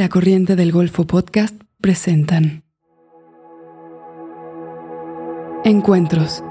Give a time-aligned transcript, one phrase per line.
[0.00, 2.64] La Corriente del Golfo Podcast presentan
[5.62, 6.42] Encuentros,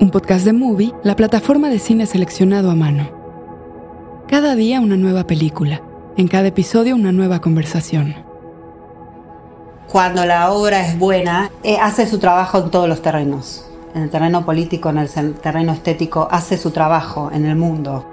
[0.00, 4.24] un podcast de Movie, la plataforma de cine seleccionado a mano.
[4.26, 5.80] Cada día una nueva película,
[6.16, 8.16] en cada episodio una nueva conversación.
[9.86, 13.64] Cuando la obra es buena, eh, hace su trabajo en todos los terrenos.
[13.94, 18.11] En el terreno político, en el terreno estético, hace su trabajo en el mundo.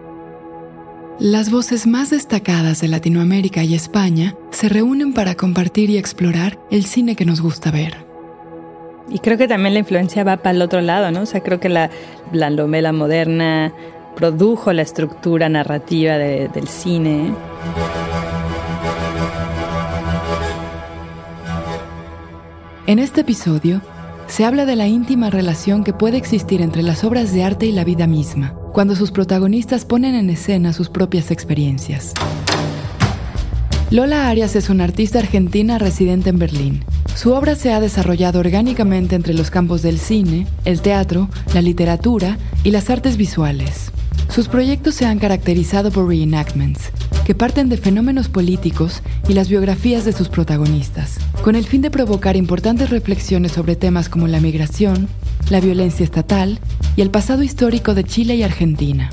[1.20, 6.86] Las voces más destacadas de Latinoamérica y España se reúnen para compartir y explorar el
[6.86, 8.06] cine que nos gusta ver.
[9.10, 11.24] Y creo que también la influencia va para el otro lado, ¿no?
[11.24, 11.90] O sea, creo que la,
[12.32, 13.74] la novela moderna
[14.16, 17.34] produjo la estructura narrativa del cine.
[22.88, 23.82] En este episodio
[24.30, 27.72] se habla de la íntima relación que puede existir entre las obras de arte y
[27.72, 32.14] la vida misma, cuando sus protagonistas ponen en escena sus propias experiencias.
[33.90, 36.86] Lola Arias es una artista argentina residente en Berlín.
[37.16, 42.38] Su obra se ha desarrollado orgánicamente entre los campos del cine, el teatro, la literatura
[42.64, 43.92] y las artes visuales.
[44.30, 46.92] Sus proyectos se han caracterizado por reenactments,
[47.26, 51.90] que parten de fenómenos políticos y las biografías de sus protagonistas, con el fin de
[51.90, 55.08] provocar importantes reflexiones sobre temas como la migración,
[55.50, 56.60] la violencia estatal
[56.96, 59.10] y el pasado histórico de Chile y Argentina.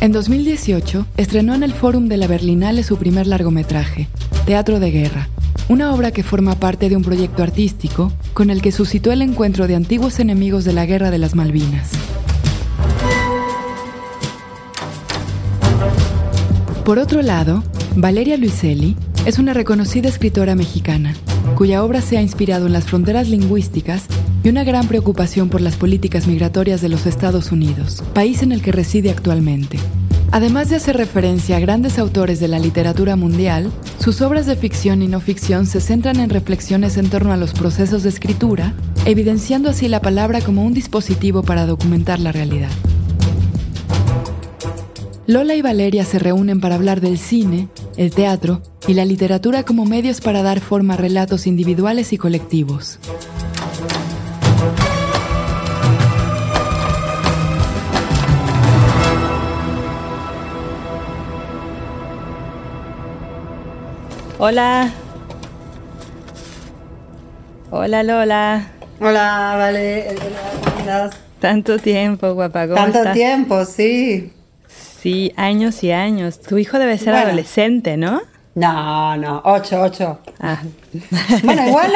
[0.00, 4.08] En 2018 estrenó en el Fórum de la Berlinale su primer largometraje,
[4.44, 5.28] Teatro de Guerra,
[5.68, 9.68] una obra que forma parte de un proyecto artístico con el que suscitó el encuentro
[9.68, 11.90] de antiguos enemigos de la Guerra de las Malvinas.
[16.88, 17.62] Por otro lado,
[17.96, 21.14] Valeria Luiselli es una reconocida escritora mexicana,
[21.54, 24.06] cuya obra se ha inspirado en las fronteras lingüísticas
[24.42, 28.62] y una gran preocupación por las políticas migratorias de los Estados Unidos, país en el
[28.62, 29.78] que reside actualmente.
[30.30, 35.02] Además de hacer referencia a grandes autores de la literatura mundial, sus obras de ficción
[35.02, 38.72] y no ficción se centran en reflexiones en torno a los procesos de escritura,
[39.04, 42.70] evidenciando así la palabra como un dispositivo para documentar la realidad.
[45.28, 47.68] Lola y Valeria se reúnen para hablar del cine,
[47.98, 52.98] el teatro y la literatura como medios para dar forma a relatos individuales y colectivos.
[64.38, 64.90] Hola.
[67.70, 68.72] Hola Lola.
[68.98, 70.06] Hola, vale.
[71.38, 72.66] Tanto tiempo, guapa.
[72.66, 74.32] Tanto tiempo, sí.
[75.00, 76.40] Sí, años y años.
[76.40, 78.20] Tu hijo debe ser adolescente, ¿no?
[78.56, 80.18] No, no, ocho, ocho.
[80.40, 80.60] Ah.
[81.44, 81.92] bueno, igual,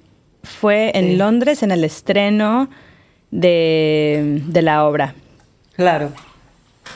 [0.44, 2.70] fue en Londres en el estreno
[3.32, 5.16] de, de la obra.
[5.76, 6.12] Claro.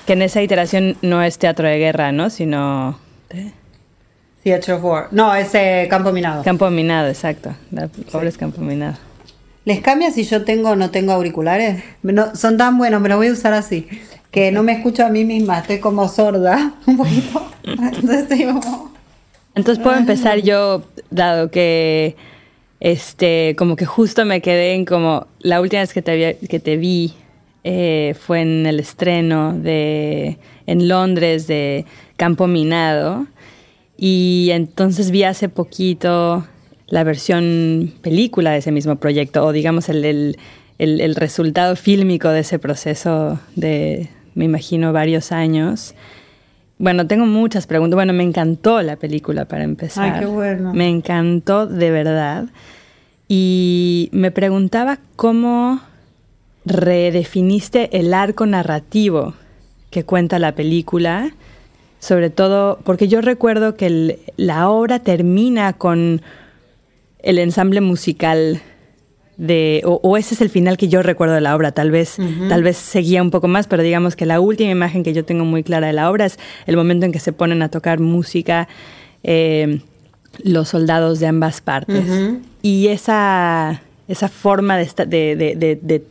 [0.05, 2.29] Que en esa iteración no es teatro de guerra, ¿no?
[2.29, 2.99] Sino...
[4.43, 5.07] Theatre of War.
[5.11, 6.43] No, es eh, Campo Minado.
[6.43, 7.55] Campo Minado, exacto.
[7.71, 8.97] La obra es Campo Minado.
[9.65, 11.81] ¿Les cambia si yo tengo o no tengo auriculares?
[12.33, 13.87] son tan buenos, me los voy a usar así.
[14.29, 17.49] Que no me escucho a mí misma, estoy como sorda un poquito.
[17.63, 18.27] Entonces
[19.55, 22.17] Entonces puedo empezar yo, dado que
[22.81, 26.75] este, como que justo me quedé en como la última vez que te, que te
[26.75, 27.13] vi
[27.63, 31.85] eh, fue en el estreno de en Londres de
[32.17, 33.27] Campo Minado
[33.97, 36.45] y entonces vi hace poquito
[36.87, 40.37] la versión película de ese mismo proyecto o digamos el,
[40.77, 45.95] el, resultado fílmico de ese proceso de, me imagino, varios años.
[46.77, 47.95] Bueno, tengo muchas preguntas.
[47.95, 50.15] Bueno, me encantó la película para empezar.
[50.15, 50.73] Ay, qué bueno.
[50.73, 52.45] Me encantó de verdad.
[53.27, 55.81] Y me preguntaba cómo
[56.65, 59.33] redefiniste el arco narrativo
[59.89, 61.31] que cuenta la película,
[61.99, 66.21] sobre todo porque yo recuerdo que la obra termina con
[67.19, 68.61] el ensamble musical
[69.37, 72.17] de o, ese es el final que yo recuerdo de la obra tal vez
[72.49, 75.43] tal vez seguía un poco más pero digamos que la última imagen que yo tengo
[75.43, 76.37] muy clara de la obra es
[76.67, 78.67] el momento en que se ponen a tocar música
[79.23, 79.81] eh,
[80.43, 82.03] los soldados de ambas partes.
[82.61, 86.03] Y esa esa forma de, de, de, de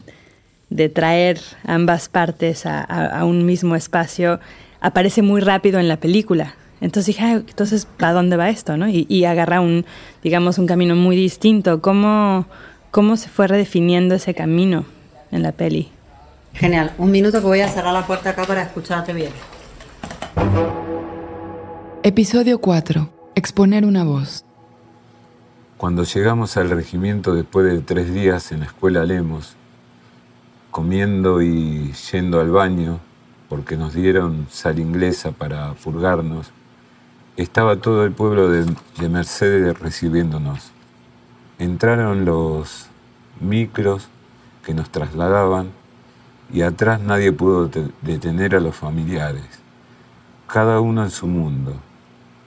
[0.95, 4.41] traer ambas partes a, un mismo espacio
[4.81, 6.55] aparece muy rápido en la película.
[6.81, 8.77] Entonces dije, entonces, ¿para dónde va esto?
[8.77, 8.89] ¿no?
[8.89, 9.85] Y, agarra un,
[10.23, 11.81] digamos, un camino muy distinto.
[11.81, 12.47] ¿Cómo,
[12.91, 14.85] ¿Cómo se fue redefiniendo ese camino
[15.31, 15.91] en la peli?
[16.55, 16.93] Genial.
[16.99, 19.31] Un minuto que voy a cerrar la puerta acá para escucharte bien.
[22.03, 23.09] Episodio 4.
[23.37, 24.45] exponer una voz.
[25.77, 29.57] Cuando llegamos al regimiento después de tres días en la escuela Lemos,
[30.73, 32.99] comiendo y yendo al baño,
[33.51, 36.51] porque nos dieron sal inglesa para purgarnos,
[37.37, 38.65] estaba todo el pueblo de,
[38.99, 40.73] de Mercedes recibiéndonos.
[41.59, 42.87] Entraron los
[43.39, 44.09] micros
[44.65, 45.71] que nos trasladaban
[46.51, 47.71] y atrás nadie pudo
[48.01, 49.45] detener a los familiares.
[50.47, 51.75] Cada uno en su mundo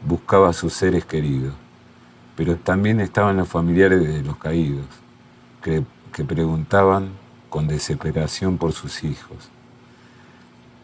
[0.04, 1.54] buscaba a sus seres queridos,
[2.36, 4.88] pero también estaban los familiares de los caídos,
[5.62, 7.24] que, que preguntaban
[7.55, 9.37] con desesperación por sus hijos.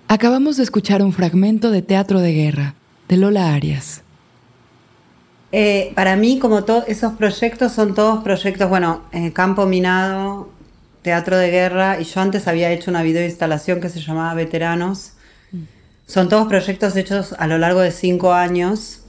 [0.08, 2.76] Acabamos de escuchar un fragmento de Teatro de Guerra,
[3.10, 4.04] de Lola Arias.
[5.52, 10.50] Eh, para mí, como todos esos proyectos, son todos proyectos, bueno, en Campo Minado,
[11.02, 15.16] Teatro de Guerra, y yo antes había hecho una videoinstalación que se llamaba Veteranos.
[16.08, 19.02] Son todos proyectos hechos a lo largo de cinco años.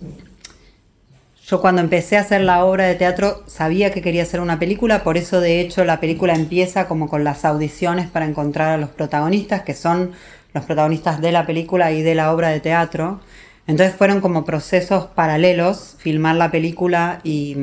[1.52, 5.04] Yo cuando empecé a hacer la obra de teatro sabía que quería hacer una película,
[5.04, 8.88] por eso de hecho la película empieza como con las audiciones para encontrar a los
[8.88, 10.12] protagonistas, que son
[10.54, 13.20] los protagonistas de la película y de la obra de teatro.
[13.66, 17.54] Entonces fueron como procesos paralelos, filmar la película y,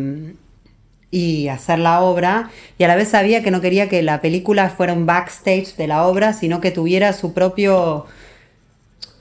[1.10, 2.52] y hacer la obra.
[2.78, 5.88] Y a la vez sabía que no quería que la película fuera un backstage de
[5.88, 8.06] la obra, sino que tuviera su propio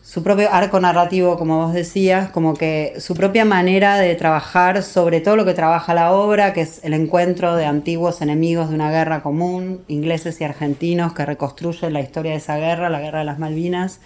[0.09, 5.21] su propio arco narrativo, como vos decías, como que su propia manera de trabajar sobre
[5.21, 8.91] todo lo que trabaja la obra, que es el encuentro de antiguos enemigos de una
[8.91, 13.27] guerra común, ingleses y argentinos, que reconstruyen la historia de esa guerra, la guerra de
[13.27, 14.01] las Malvinas,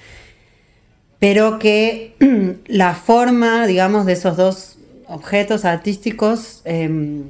[1.21, 2.17] pero que
[2.67, 7.27] la forma, digamos, de esos dos objetos artísticos em,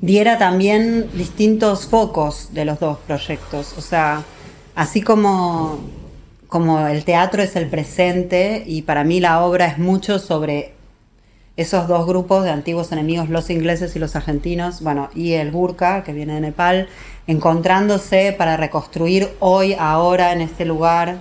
[0.00, 3.74] diera también distintos focos de los dos proyectos.
[3.76, 4.22] O sea,
[4.74, 5.80] así como,
[6.52, 10.74] como el teatro es el presente y para mí la obra es mucho sobre
[11.56, 16.04] esos dos grupos de antiguos enemigos, los ingleses y los argentinos, bueno, y el Gurkha,
[16.04, 16.88] que viene de Nepal,
[17.26, 21.20] encontrándose para reconstruir hoy, ahora, en este lugar,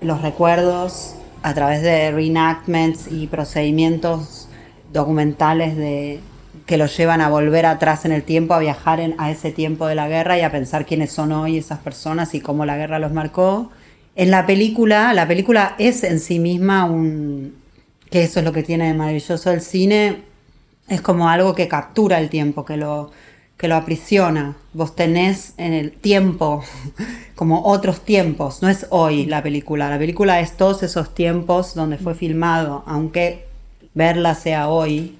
[0.00, 4.48] los recuerdos a través de reenactments y procedimientos
[4.94, 6.20] documentales de,
[6.64, 9.94] que los llevan a volver atrás en el tiempo, a viajar a ese tiempo de
[9.94, 13.12] la guerra y a pensar quiénes son hoy esas personas y cómo la guerra los
[13.12, 13.70] marcó.
[14.14, 17.54] En la película, la película es en sí misma un,
[18.10, 20.22] que eso es lo que tiene de maravilloso el cine,
[20.88, 23.10] es como algo que captura el tiempo, que lo,
[23.56, 24.56] que lo aprisiona.
[24.74, 26.62] Vos tenés en el tiempo,
[27.34, 31.96] como otros tiempos, no es hoy la película, la película es todos esos tiempos donde
[31.96, 33.46] fue filmado, aunque
[33.94, 35.16] verla sea hoy.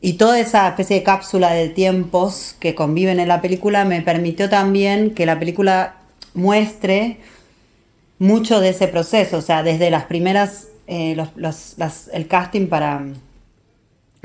[0.00, 4.50] Y toda esa especie de cápsula de tiempos que conviven en la película me permitió
[4.50, 5.94] también que la película
[6.34, 7.18] muestre
[8.22, 11.16] mucho de ese proceso, o sea, desde las primeras, eh,
[12.12, 13.04] el casting para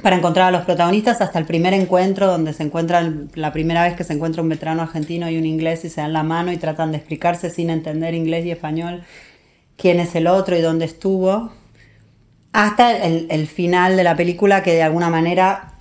[0.03, 3.95] para encontrar a los protagonistas hasta el primer encuentro donde se encuentran, la primera vez
[3.95, 6.57] que se encuentra un veterano argentino y un inglés y se dan la mano y
[6.57, 9.03] tratan de explicarse sin entender inglés y español
[9.75, 11.51] quién es el otro y dónde estuvo,
[12.53, 15.73] hasta el final de la película que de alguna manera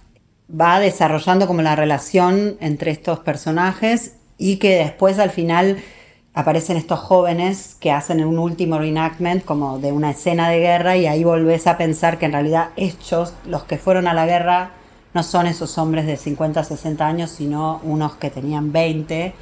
[0.49, 5.77] va desarrollando como la relación entre estos personajes y que después al final
[6.37, 11.07] aparecen estos jóvenes que hacen un último reenactment como de una escena de guerra y
[11.07, 14.73] ahí volvés a pensar que en realidad ellos, los que fueron a la guerra,
[15.15, 19.33] no son esos hombres de 50, 60 años, sino unos que tenían 20,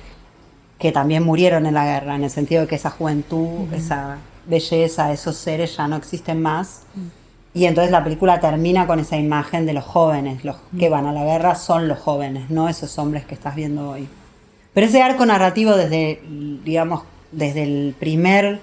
[0.78, 5.10] que también murieron en la guerra, en el sentido de que esa juventud, esa belleza,
[5.12, 6.82] esos seres ya no existen más.
[7.54, 11.12] Y entonces la película termina con esa imagen de los jóvenes, los que van a
[11.12, 14.08] la guerra son los jóvenes, no esos hombres que estás viendo hoy.
[14.74, 16.20] Pero ese arco narrativo desde,
[16.64, 18.58] digamos, desde el primer,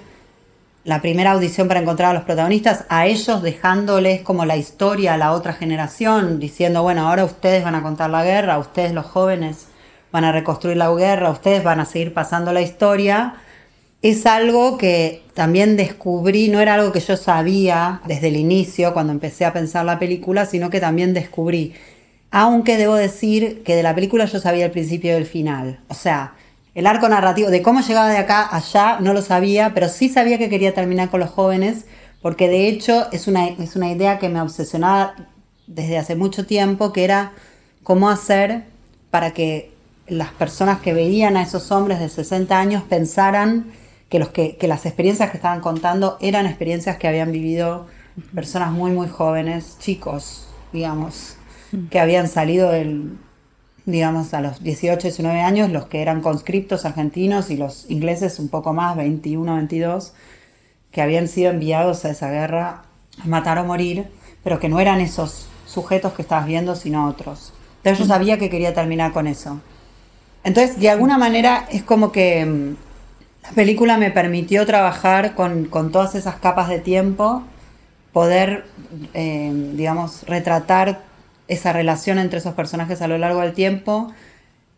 [0.83, 5.17] la primera audición para encontrar a los protagonistas, a ellos dejándoles como la historia a
[5.17, 9.67] la otra generación, diciendo, bueno, ahora ustedes van a contar la guerra, ustedes los jóvenes
[10.11, 13.35] van a reconstruir la guerra, ustedes van a seguir pasando la historia,
[14.01, 19.13] es algo que también descubrí, no era algo que yo sabía desde el inicio, cuando
[19.13, 21.73] empecé a pensar la película, sino que también descubrí
[22.31, 25.81] aunque debo decir que de la película yo sabía el principio y el final.
[25.89, 26.33] O sea,
[26.73, 30.07] el arco narrativo de cómo llegaba de acá a allá no lo sabía, pero sí
[30.07, 31.85] sabía que quería terminar con los jóvenes,
[32.21, 35.15] porque de hecho es una, es una idea que me obsesionaba
[35.67, 37.33] desde hace mucho tiempo, que era
[37.83, 38.63] cómo hacer
[39.09, 39.71] para que
[40.07, 43.71] las personas que veían a esos hombres de 60 años pensaran
[44.07, 47.87] que, los que, que las experiencias que estaban contando eran experiencias que habían vivido
[48.33, 51.37] personas muy, muy jóvenes, chicos, digamos
[51.89, 53.17] que habían salido del,
[53.85, 58.49] digamos, a los 18, 19 años, los que eran conscriptos argentinos y los ingleses un
[58.49, 60.13] poco más, 21, 22,
[60.91, 62.83] que habían sido enviados a esa guerra
[63.21, 64.07] a matar o morir,
[64.43, 67.53] pero que no eran esos sujetos que estabas viendo, sino otros.
[67.77, 69.59] Entonces yo sabía que quería terminar con eso.
[70.43, 72.75] Entonces, de alguna manera, es como que mm,
[73.43, 77.43] la película me permitió trabajar con, con todas esas capas de tiempo,
[78.11, 78.65] poder,
[79.13, 81.10] eh, digamos, retratar
[81.47, 84.11] esa relación entre esos personajes a lo largo del tiempo.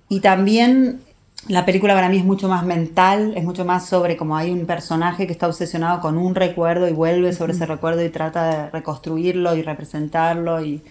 [0.09, 1.01] Y también
[1.47, 4.65] la película para mí es mucho más mental, es mucho más sobre como hay un
[4.65, 8.69] personaje que está obsesionado con un recuerdo y vuelve sobre ese recuerdo y trata de
[8.69, 10.81] reconstruirlo y representarlo y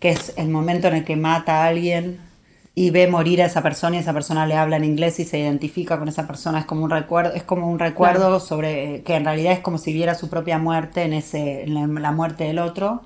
[0.00, 2.18] que es el momento en el que mata a alguien
[2.74, 5.38] y ve morir a esa persona y esa persona le habla en inglés y se
[5.40, 9.24] identifica con esa persona, es como un recuerdo, es como un recuerdo sobre que en
[9.24, 13.02] realidad es como si viera su propia muerte en ese en la muerte del otro.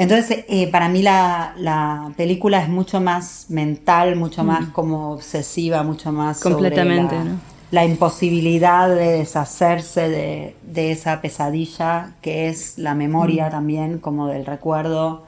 [0.00, 4.72] Entonces, eh, para mí la, película es mucho más mental, mucho más mm.
[4.72, 7.32] como obsesiva, mucho más completamente, sobre
[7.70, 13.50] la, imposibilidad de deshacerse de, esa pesadilla que es la memoria mm.
[13.50, 15.26] también, como del recuerdo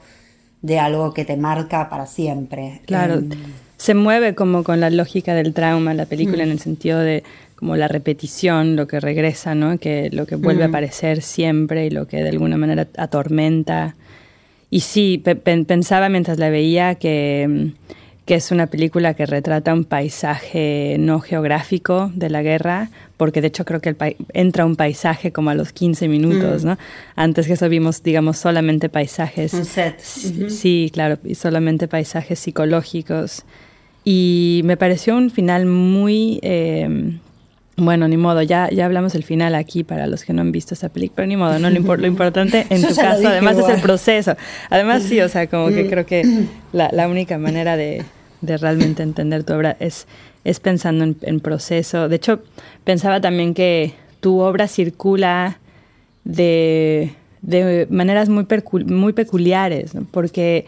[0.63, 2.81] de algo que te marca para siempre.
[2.87, 3.21] Claro,
[3.77, 6.47] se mueve como con la lógica del trauma la película mm.
[6.47, 7.23] en el sentido de
[7.57, 9.77] como la repetición, lo que regresa, ¿no?
[9.77, 13.95] Que lo que vuelve a aparecer siempre y lo que de alguna manera atormenta
[14.73, 17.73] y sí, pensaba mientras la veía que,
[18.25, 23.49] que, es una película que retrata un paisaje no geográfico de la guerra, porque de
[23.49, 23.95] hecho creo que
[24.33, 26.67] entra un paisaje como a los 15 minutos, mm.
[26.67, 26.77] ¿no?
[27.15, 29.53] Antes que eso vimos, digamos, solamente paisajes.
[29.53, 29.99] Un set.
[29.99, 33.43] Sí, claro, y solamente paisajes psicológicos.
[34.03, 36.39] Y me pareció un final muy...
[36.41, 37.19] Eh,
[37.75, 40.75] bueno, ni modo, ya, ya hablamos del final aquí para los que no han visto
[40.75, 43.81] esa película, pero ni modo, no lo, lo importante en tu caso además es el
[43.81, 44.35] proceso.
[44.69, 48.03] Además sí, o sea, como que creo que la, la única manera de,
[48.41, 50.05] de, realmente entender tu obra es,
[50.43, 52.09] es pensando en, proceso.
[52.09, 52.43] De hecho,
[52.83, 55.57] pensaba también que tu obra circula
[56.25, 58.45] de, de maneras muy,
[58.85, 60.05] muy peculiares, ¿no?
[60.11, 60.67] porque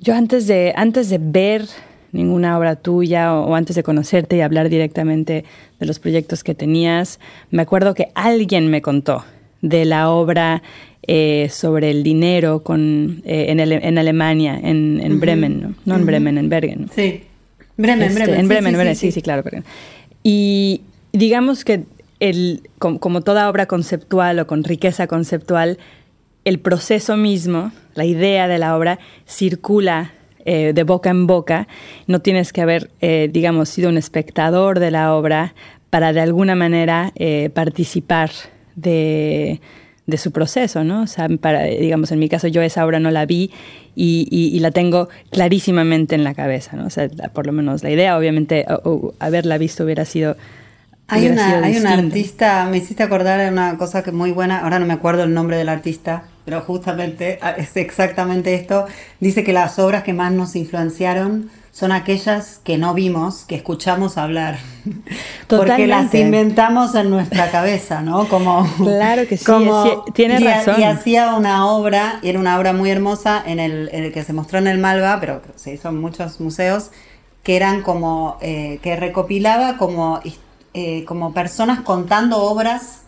[0.00, 1.66] yo antes de, antes de ver
[2.12, 5.44] ninguna obra tuya o, antes de conocerte y hablar directamente
[5.78, 9.24] de los proyectos que tenías, me acuerdo que alguien me contó
[9.60, 10.62] de la obra
[11.02, 15.96] eh, sobre el dinero con, eh, en, en, Alemania, en, Bremen, ¿no?
[15.96, 16.90] en Bremen, en Bergen.
[16.94, 17.22] Sí,
[17.76, 18.40] Bremen, este, Bremen.
[18.40, 19.42] En Bremen, sí, Bremen, sí, sí, claro.
[20.22, 21.84] Y digamos que
[22.20, 25.78] el, como toda obra conceptual o con riqueza conceptual,
[26.44, 30.12] el proceso mismo, la idea de la obra, circula
[30.50, 31.68] eh, de boca en boca,
[32.06, 35.54] no tienes que haber, eh, digamos, sido un espectador de la obra
[35.90, 38.30] para de alguna manera eh, participar
[38.74, 39.60] de,
[40.16, 41.02] su proceso, ¿no?
[41.02, 43.50] O sea, para, digamos, en mi caso yo esa obra no la vi
[43.94, 46.86] y, la tengo clarísimamente en la cabeza, ¿no?
[46.86, 48.64] O sea, por lo menos la idea, obviamente,
[49.18, 50.38] haberla visto hubiera sido...
[51.08, 54.78] Hay una, hay una artista, me hiciste acordar de una cosa que muy buena, ahora
[54.78, 58.86] no me acuerdo el nombre del artista, pero justamente ah, es exactamente esto.
[59.20, 64.16] Dice que las obras que más nos influenciaron son aquellas que no vimos, que escuchamos
[64.16, 64.56] hablar.
[65.46, 68.26] Porque las inventamos en nuestra cabeza, ¿no?
[68.28, 69.44] Como, claro que sí,
[70.14, 70.80] tiene razón.
[70.80, 74.58] Y hacía una obra, y era una obra muy hermosa, en el, que se mostró
[74.58, 76.92] en el Malva, pero se hizo en muchos museos,
[77.42, 80.20] que eran como, eh, que recopilaba como,
[80.72, 83.02] eh, como personas contando obras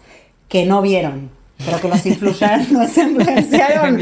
[0.47, 3.99] que no vieron pero que los influyeron, nos influenciaron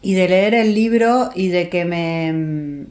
[0.01, 2.85] y de leer el libro y de que me,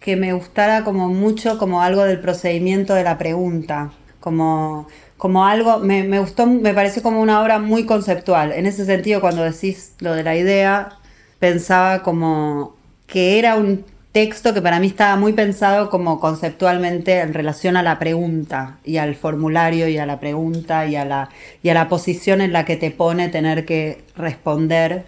[0.00, 4.88] que me gustara como mucho como algo del procedimiento de la pregunta, como,
[5.22, 8.50] como algo, me, me gustó, me pareció como una obra muy conceptual.
[8.50, 10.98] En ese sentido, cuando decís lo de la idea,
[11.38, 12.74] pensaba como
[13.06, 17.84] que era un texto que para mí estaba muy pensado como conceptualmente en relación a
[17.84, 21.28] la pregunta y al formulario y a la pregunta y a la,
[21.62, 25.04] y a la posición en la que te pone tener que responder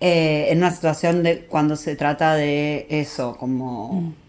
[0.00, 4.25] eh, en una situación de cuando se trata de eso, como mm.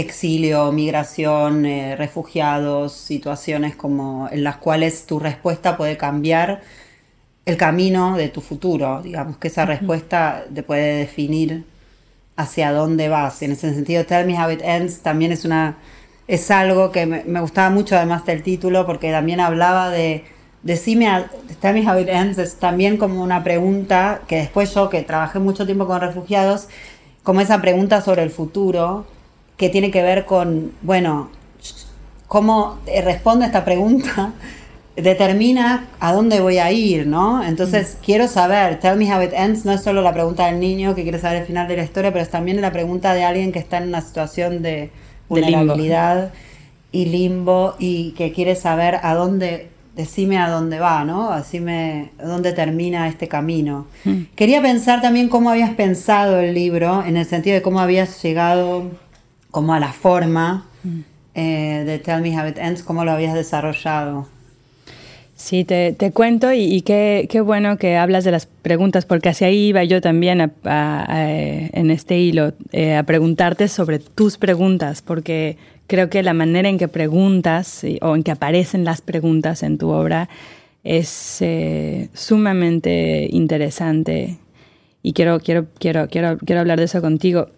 [0.00, 6.62] Exilio, migración, eh, refugiados, situaciones como en las cuales tu respuesta puede cambiar
[7.46, 11.64] el camino de tu futuro, digamos que esa respuesta te puede definir
[12.36, 13.42] hacia dónde vas.
[13.42, 15.76] En ese sentido, Tell Me How It Ends también es una
[16.28, 20.24] es algo que me gustaba mucho además del título porque también hablaba de
[20.62, 21.24] Decime,
[21.60, 25.38] Tell me how it ends, es también como una pregunta que después yo, que trabajé
[25.38, 26.68] mucho tiempo con refugiados,
[27.22, 29.06] como esa pregunta sobre el futuro,
[29.58, 31.28] que tiene que ver con, bueno,
[32.28, 34.32] cómo responde esta pregunta,
[34.96, 37.44] determina a dónde voy a ir, ¿no?
[37.44, 38.04] Entonces, mm.
[38.04, 41.02] quiero saber, Tell me how it ends, no es solo la pregunta del niño que
[41.02, 43.58] quiere saber el final de la historia, pero es también la pregunta de alguien que
[43.58, 44.90] está en una situación de
[45.28, 46.32] vulnerabilidad
[46.90, 51.36] y limbo y que quiere saber a dónde decime a dónde va, ¿no?
[51.36, 53.88] Decime dónde termina este camino.
[54.04, 54.22] Hmm.
[54.36, 58.84] Quería pensar también cómo habías pensado el libro, en el sentido de cómo habías llegado
[59.50, 61.00] como a la forma hmm.
[61.34, 64.26] eh, de Tell Me How It Ends, cómo lo habías desarrollado.
[65.38, 69.84] Sí, te, cuento y, qué, bueno que hablas de las preguntas, porque hacia ahí iba
[69.84, 75.56] yo también en este hilo, eh, a preguntarte sobre tus preguntas, porque
[75.86, 79.90] creo que la manera en que preguntas o en que aparecen las preguntas en tu
[79.90, 80.28] obra
[80.82, 84.38] es eh, sumamente interesante
[85.02, 87.48] y quiero, quiero, quiero, quiero, quiero hablar de eso contigo.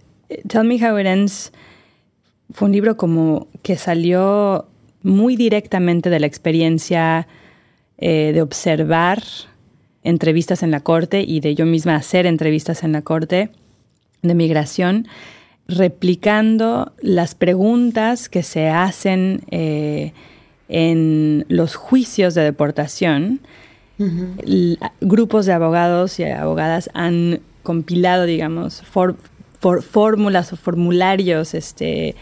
[0.48, 1.53] Tell Me How It Ends
[2.52, 4.66] fue un libro como que salió
[5.02, 7.26] muy directamente de la experiencia
[7.98, 9.22] eh, de observar
[10.02, 13.50] entrevistas en la corte y de yo misma hacer entrevistas en la corte
[14.22, 15.06] de migración
[15.70, 20.12] replicando las preguntas que se hacen eh,
[20.68, 23.40] en los juicios de deportación.
[25.02, 28.82] Grupos de abogados y abogadas han compilado, digamos,
[29.60, 32.16] fórmulas o formularios este,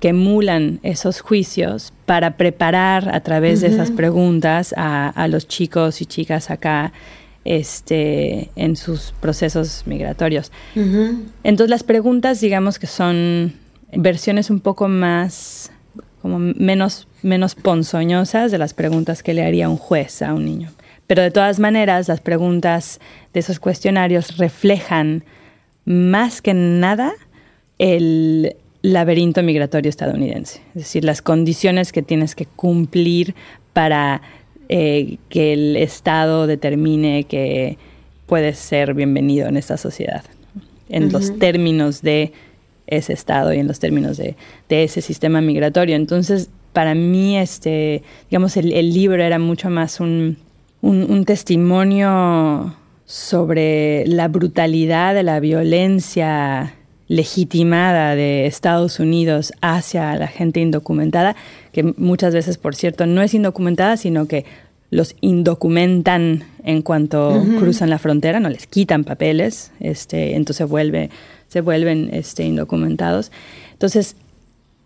[0.00, 6.00] que emulan esos juicios para preparar a través de esas preguntas a, a los chicos
[6.00, 6.92] y chicas acá
[7.48, 10.52] este, en sus procesos migratorios.
[10.74, 13.54] Entonces las preguntas, digamos que son
[13.92, 15.72] versiones un poco más,
[16.20, 20.70] como menos, menos ponzoñosas de las preguntas que le haría un juez a un niño.
[21.06, 23.00] Pero de todas maneras, las preguntas
[23.32, 25.24] de esos cuestionarios reflejan
[25.86, 27.14] más que nada
[27.78, 33.34] el laberinto migratorio estadounidense, es decir, las condiciones que tienes que cumplir
[33.72, 34.22] para
[34.68, 37.78] eh, que el Estado determine que
[38.26, 40.24] puedes ser bienvenido en esta sociedad,
[40.88, 42.32] en los términos de
[42.86, 44.36] ese Estado y en los términos de,
[44.68, 45.96] ese sistema migratorio.
[45.96, 50.38] Entonces, para mí, este, digamos, el, libro era mucho más un,
[50.82, 56.74] un, testimonio sobre la brutalidad de la violencia
[57.08, 61.36] legitimada de Estados Unidos hacia la gente indocumentada,
[61.72, 64.44] que muchas veces, por cierto, no es indocumentada, sino que
[64.90, 71.10] los indocumentan en cuanto cruzan la frontera, no les quitan papeles, este, entonces vuelve,
[71.48, 73.30] se vuelven este, indocumentados.
[73.72, 74.16] Entonces,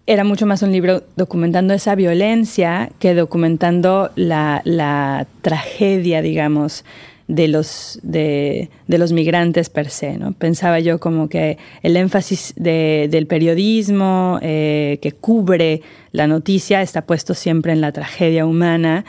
[0.06, 6.84] era mucho más un libro documentando esa violencia que documentando la, la tragedia, digamos,
[7.28, 10.18] de los, de, los migrantes per se.
[10.18, 10.32] ¿no?
[10.32, 15.82] Pensaba yo como que el énfasis del periodismo eh, que cubre
[16.12, 19.04] la noticia está puesto siempre en la tragedia humana.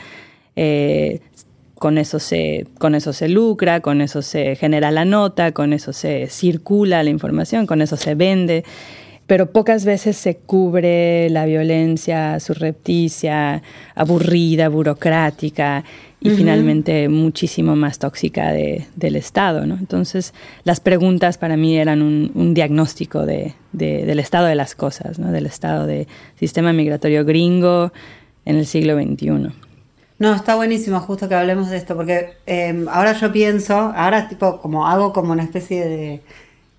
[0.56, 1.20] Eh,
[1.74, 5.92] con eso, se, con eso se lucra, con eso se genera la nota, con eso
[5.92, 8.64] se circula la información, con eso se vende
[9.26, 13.62] pero pocas veces se cubre la violencia surrepticia,
[13.94, 15.84] aburrida, burocrática
[16.24, 19.66] y finalmente muchísimo más tóxica del Estado.
[19.66, 19.74] ¿no?
[19.74, 20.32] Entonces,
[20.64, 25.30] las preguntas para mí eran un, diagnóstico de, del estado de las cosas, ¿no?
[25.30, 26.06] del estado del
[26.38, 27.92] sistema migratorio gringo
[28.46, 29.52] en el siglo XXI.
[30.18, 34.60] No, está buenísimo justo que hablemos de esto, porque em, ahora yo pienso, ahora tipo
[34.60, 36.22] como hago como una especie de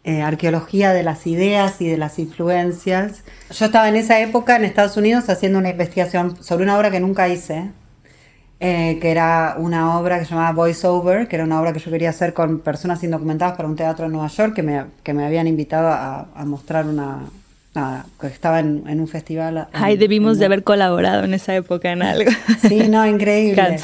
[0.05, 3.23] eh, arqueología de las ideas y de las influencias.
[3.51, 6.99] Yo estaba en esa época en Estados Unidos haciendo una investigación sobre una obra que
[6.99, 7.69] nunca hice,
[8.59, 11.79] eh, que era una obra que se llamaba Voice Over, que era una obra que
[11.79, 15.13] yo quería hacer con personas indocumentadas para un teatro en Nueva York, que me, que
[15.13, 17.19] me habían invitado a, mostrar una...
[17.73, 19.67] Nada, que estaba en, un festival.
[19.73, 22.31] Ay, debimos de haber colaborado en esa época en algo.
[22.69, 23.77] Sí, no, increíble.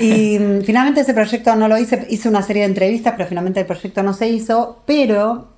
[0.00, 3.60] Y mm, finalmente ese proyecto no lo hice, hice una serie de entrevistas, pero finalmente
[3.60, 5.52] el proyecto no se hizo, pero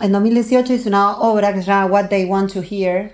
[0.00, 3.12] en 2018 hice una obra que se llama What They Want to Hear,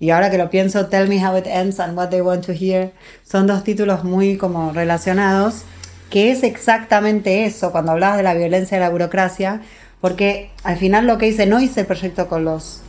[0.00, 2.52] y ahora que lo pienso, Tell Me How It Ends and What They Want to
[2.52, 2.92] Hear,
[3.24, 5.62] son dos títulos muy como relacionados,
[6.10, 9.60] que es exactamente eso, cuando hablabas de la violencia de la burocracia,
[10.00, 12.82] porque al final lo que hice, no hice el proyecto con los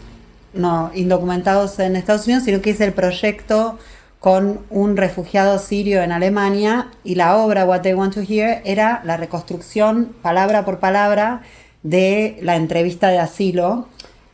[0.53, 3.79] no, indocumentados en Estados Unidos, sino que hice el proyecto
[4.19, 9.01] con un refugiado sirio en Alemania y la obra What They Want to Hear era
[9.05, 11.41] la reconstrucción palabra por palabra
[11.83, 13.87] de la entrevista de asilo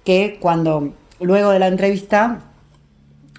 [0.04, 2.40] que cuando luego de la entrevista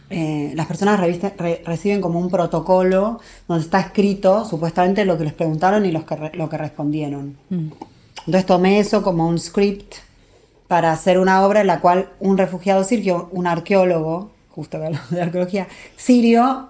[0.09, 5.85] eh, las personas reciben como un protocolo donde está escrito supuestamente lo que les preguntaron
[5.85, 7.37] y que lo que respondieron.
[7.51, 7.69] Mm.
[8.27, 9.95] Entonces tomé eso como un script
[10.69, 15.69] para hacer una obra en la cual un refugiado sirio, un arqueólogo, justo de arqueología,
[15.97, 16.69] sirio,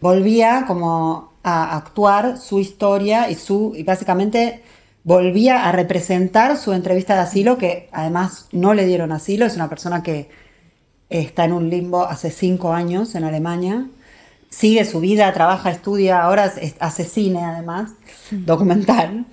[0.00, 4.62] volvía como a actuar su historia y su y básicamente
[5.04, 9.68] volvía a representar su entrevista de asilo, que además no le dieron asilo, es una
[9.68, 10.28] persona que
[11.10, 13.86] está en un limbo hace cinco años en Alemania,
[14.50, 17.92] sigue su vida, trabaja, estudia, ahora hace cine además,
[18.30, 19.26] documental.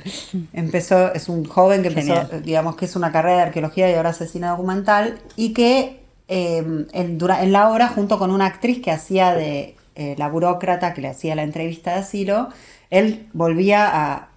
[0.53, 4.09] Empezó, es un joven que empezó, digamos que es una carrera de arqueología y ahora
[4.09, 9.35] hace cine documental, y que Em, en, la obra, junto con una actriz que hacía
[9.35, 12.49] de eh, la burócrata que le hacía la entrevista de asilo,
[12.89, 14.29] él volvía a,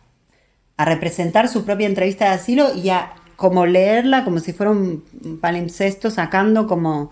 [0.78, 6.10] representar su propia entrevista de asilo y a como leerla como si fuera un palimpsesto,
[6.10, 7.10] sacando como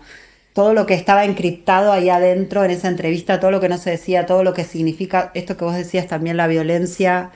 [0.55, 3.89] todo lo que estaba encriptado ahí adentro en esa entrevista, todo lo que no se
[3.91, 7.31] decía, todo lo que significa esto que vos decías también, la violencia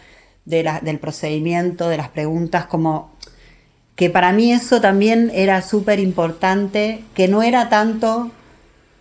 [0.46, 3.12] del procedimiento, de las preguntas, como
[3.98, 8.32] que para mí eso también era súper importante, que no era tanto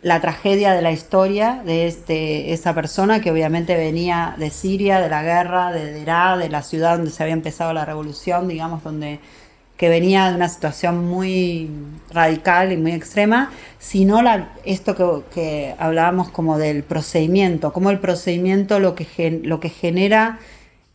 [0.03, 5.09] la tragedia de la historia de este, esa persona que obviamente venía de Siria, de
[5.09, 9.20] la guerra, de Derá, de la ciudad donde se había empezado la revolución, digamos, donde
[9.78, 11.70] que venía de una situación muy
[12.10, 14.20] radical y muy extrema, sino
[14.64, 20.40] esto que, que hablábamos como del procedimiento, como el procedimiento lo que, lo que genera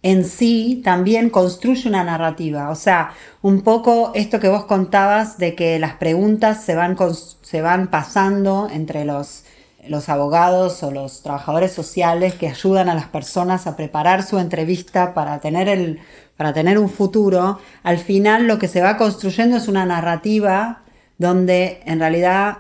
[0.03, 2.69] en sí también construye una narrativa.
[2.69, 6.97] O sea, un poco esto que vos contabas de que las preguntas se van,
[7.41, 9.45] se van pasando entre los,
[9.87, 15.13] los abogados o los trabajadores sociales que ayudan a las personas a preparar su entrevista
[15.13, 16.01] para tener, el,
[16.37, 17.59] para tener un futuro.
[17.83, 20.83] Al final lo que se va construyendo es una narrativa
[21.17, 22.57] donde en realidad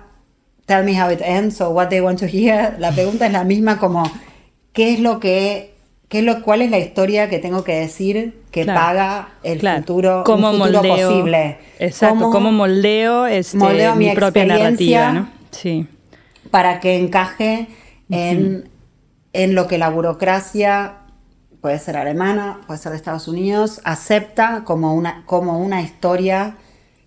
[0.65, 2.75] tell me how it ends or what they want to hear.
[2.79, 4.03] La pregunta es la misma como
[4.73, 5.73] qué es lo que
[6.21, 11.57] lo, ¿Cuál es la historia que tengo que decir que paga el futuro, posible?
[11.79, 13.57] Exacto, cómo, moldeo, este,
[13.95, 15.29] mi, propia narrativa, ¿no?
[15.51, 15.87] Sí.
[16.51, 17.67] Para que encaje
[18.11, 18.69] en,
[19.33, 20.97] en lo que la burocracia,
[21.63, 26.57] puede ser alemana, puede ser de Estados Unidos, acepta como una, como una historia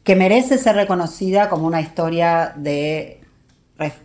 [0.02, 3.20] que merece ser reconocida como una historia de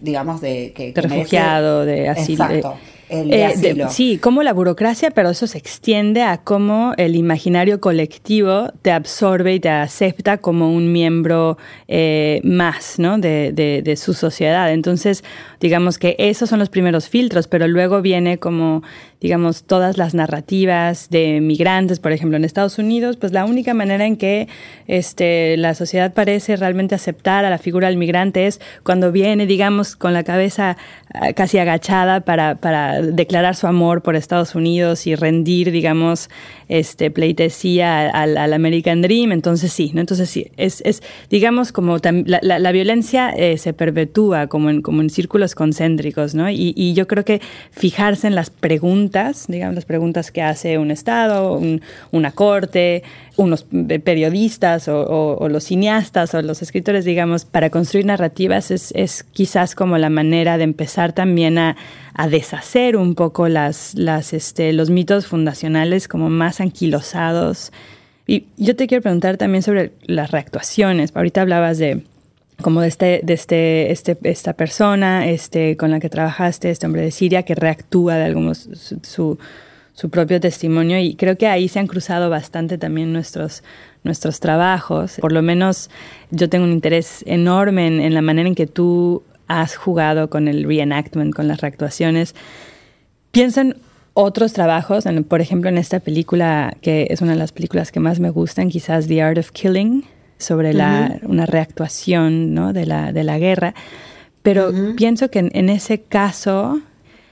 [0.01, 2.77] digamos de que, refugiado de asilo exacto
[3.13, 8.93] eh, sí, como la burocracia, pero eso se extiende a cómo el imaginario colectivo te
[8.93, 11.57] absorbe y te acepta como un miembro
[11.89, 13.17] eh, más ¿no?
[13.17, 14.71] de, de, su sociedad.
[14.71, 15.25] Entonces,
[15.59, 18.81] digamos que esos son los primeros filtros, pero luego viene como
[19.21, 24.07] digamos, todas las narrativas de migrantes, por ejemplo, en Estados Unidos, pues la única manera
[24.07, 24.47] en que
[24.87, 29.95] este, la sociedad parece realmente aceptar a la figura del migrante es cuando viene, digamos,
[29.95, 30.75] con la cabeza
[31.13, 36.31] ah, casi agachada para, para declarar su amor por Estados Unidos y rendir, digamos,
[36.67, 39.33] este, pleitesía al, al American Dream.
[39.33, 40.01] Entonces sí, ¿no?
[40.01, 45.01] Entonces sí, es, es digamos, como la, la, violencia eh, se perpetúa como en, como
[45.01, 46.49] en círculos concéntricos, ¿no?
[46.49, 49.10] Y, y yo creo que fijarse en las preguntas
[49.47, 51.59] digamos, las preguntas que hace un Estado,
[52.11, 53.03] una corte,
[53.37, 53.65] unos
[54.03, 60.09] periodistas o, los cineastas o los escritores, digamos, para construir narrativas es, quizás como la
[60.09, 61.75] manera de empezar también a,
[62.29, 67.71] deshacer un poco las, las, este, los mitos fundacionales como más anquilosados.
[68.27, 71.11] Y yo te quiero preguntar también sobre las reactuaciones.
[71.15, 72.03] Ahorita hablabas de
[72.61, 77.11] como de este, este, este, esta persona este, con la que trabajaste, este hombre de
[77.11, 78.69] Siria, que reactúa de algunos
[79.03, 79.37] su,
[79.93, 80.97] su, propio testimonio.
[80.99, 83.63] Y creo que ahí se han cruzado bastante también nuestros,
[84.03, 85.17] nuestros trabajos.
[85.19, 85.89] Por lo menos
[86.31, 90.63] yo tengo un interés enorme en, la manera en que tú has jugado con el
[90.63, 92.35] reenactment, con las reactuaciones.
[93.31, 93.75] Pienso en
[94.13, 98.19] otros trabajos, por ejemplo en esta película, que es una de las películas que más
[98.19, 100.03] me gustan, quizás The Art of Killing,
[100.41, 102.73] sobre la, una reactuación ¿no?
[102.73, 103.73] de, la, de la guerra.
[104.43, 106.81] Pero pienso que en, ese caso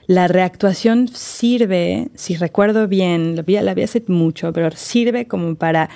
[0.05, 5.55] la reactuación sirve, si recuerdo bien, la vi, la vi hace mucho, pero sirve como
[5.55, 5.89] para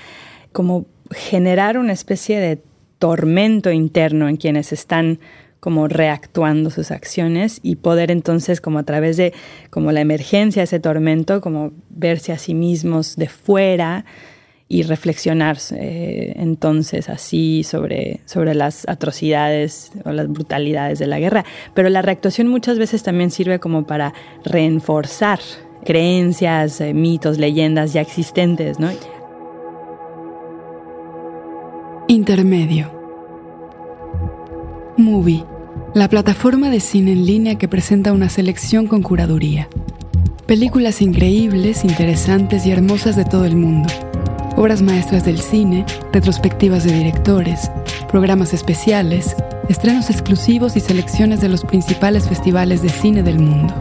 [0.52, 2.62] como generar una especie de
[3.00, 5.20] tormento interno en quienes están
[5.60, 9.34] como reactuando sus acciones y poder entonces como a través de
[9.70, 14.04] como la emergencia ese tormento como verse a sí mismos de fuera
[14.74, 21.46] y reflexionar eh, entonces así sobre, sobre las atrocidades o las brutalidades de la guerra.
[21.76, 25.40] Pero la reactuación muchas veces también sirve como para reenforzar
[25.86, 28.90] creencias, eh, mitos, leyendas ya existentes, ¿no?
[32.08, 32.92] Intermedio.
[34.98, 35.46] Movie,
[35.94, 39.70] la plataforma de cine en línea que presenta una selección con curaduría.
[40.48, 43.88] Películas increíbles, interesantes y hermosas de todo el mundo
[44.56, 47.72] obras maestras del cine, retrospectivas de directores,
[48.10, 49.36] programas especiales,
[49.70, 53.74] estrenos exclusivos y selecciones de los principales festivales de cine del mundo.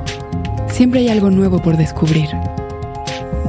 [0.69, 2.29] Siempre hay algo nuevo por descubrir.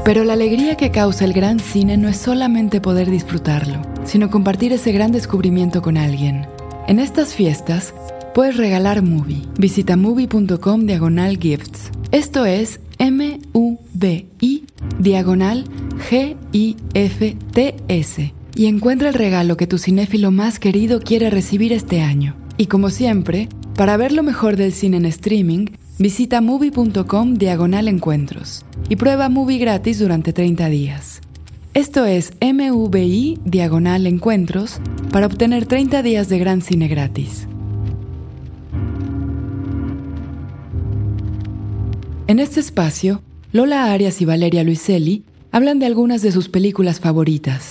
[0.03, 4.73] Pero la alegría que causa el gran cine no es solamente poder disfrutarlo, sino compartir
[4.73, 6.45] ese gran descubrimiento con alguien.
[6.87, 7.93] En estas fiestas,
[8.33, 9.43] puedes regalar Movie.
[9.57, 11.89] Visita movie.com diagonal gifts.
[12.11, 14.62] Esto es M-U-V-I
[14.99, 15.65] diagonal
[16.09, 16.73] G-I-F-T-S
[18.55, 22.35] y encuentra el regalo que tu cinéfilo más querido quiere recibir este año.
[22.57, 28.65] Y como siempre, para ver lo mejor del cine en streaming, visita movie.com diagonal encuentros
[28.89, 31.21] y prueba movie gratis durante 30 días.
[31.73, 34.79] Esto es MVI diagonal encuentros
[35.11, 37.47] para obtener 30 días de gran cine gratis.
[42.27, 43.21] En este espacio,
[43.53, 47.69] Lola Arias y Valeria Luiselli hablan de algunas de sus películas favoritas.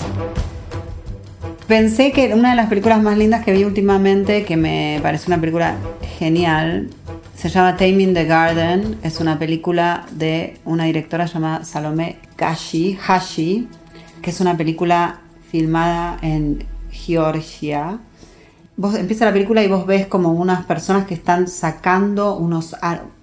[1.66, 5.40] Pensé que una de las películas más lindas que vi últimamente, que me parece una
[5.40, 5.74] película
[6.20, 6.88] genial,
[7.34, 8.98] se llama Taming the Garden.
[9.02, 13.66] Es una película de una directora llamada Salome Kashi, Hashi,
[14.22, 17.98] que es una película filmada en Georgia.
[18.80, 22.76] Empieza la película y vos ves como unas personas que están sacando unos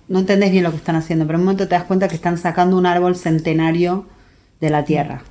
[0.09, 2.15] no entendés bien lo que están haciendo, pero en un momento te das cuenta que
[2.15, 4.05] están sacando un árbol centenario
[4.59, 5.21] de la tierra.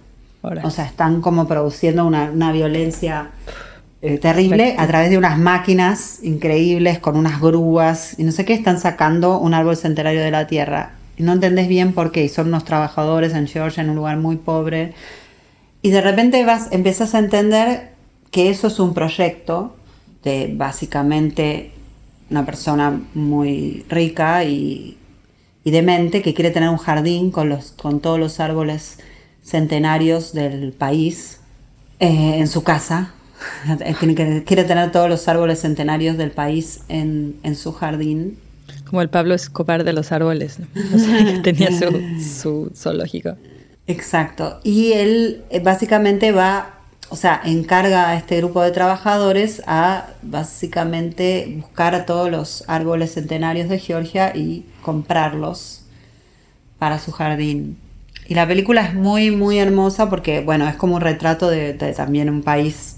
[0.63, 3.31] O sea, están como produciendo una, violencia
[4.01, 8.55] eh, terrible a través de unas máquinas increíbles con unas grúas y no sé qué,
[8.55, 10.93] están sacando un árbol centenario de la tierra.
[11.17, 14.17] Y no entendés bien por qué, y son unos trabajadores en Georgia, en un lugar
[14.19, 14.95] muy pobre.
[15.83, 17.91] Y de repente vas, empiezas a entender
[18.31, 19.75] que eso es un proyecto
[20.23, 21.73] de básicamente
[22.31, 24.95] una persona muy rica y,
[25.65, 29.01] demente que quiere tener un jardín con, los, con todos los árboles
[29.43, 31.41] centenarios del país
[32.01, 33.13] eh, en su casa.
[34.47, 38.39] quiere tener todos los árboles centenarios del país en, su jardín.
[38.89, 43.37] Como el Pablo Escobar de los árboles, que tenía su, su zoológico.
[43.87, 44.61] Exacto.
[44.65, 46.78] Y él eh, básicamente va
[47.11, 53.15] o sea, encarga a este grupo de trabajadores a básicamente buscar a todos los árboles
[53.15, 55.85] centenarios de Georgia y comprarlos
[56.79, 57.79] para su jardín.
[58.29, 62.29] Y la película es muy, muy hermosa porque, bueno, es como un retrato de, también
[62.29, 62.97] un país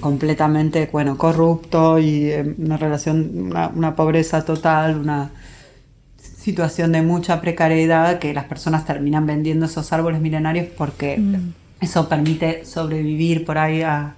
[0.00, 5.32] completamente, bueno, corrupto y una relación, una, pobreza total, una
[6.16, 11.18] situación de mucha precariedad que las personas terminan vendiendo esos árboles milenarios porque...
[11.18, 11.52] Mm.
[11.80, 14.14] Eso permite sobrevivir por ahí a,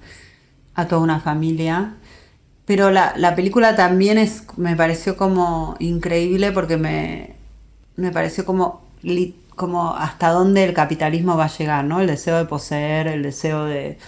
[0.89, 1.95] toda una familia.
[2.65, 7.35] Pero la, película también es, me pareció como increíble porque me,
[7.97, 8.83] me pareció como,
[9.57, 12.01] como hasta dónde el capitalismo va a llegar, ¿no?
[12.01, 13.99] El deseo de poseer, el deseo de,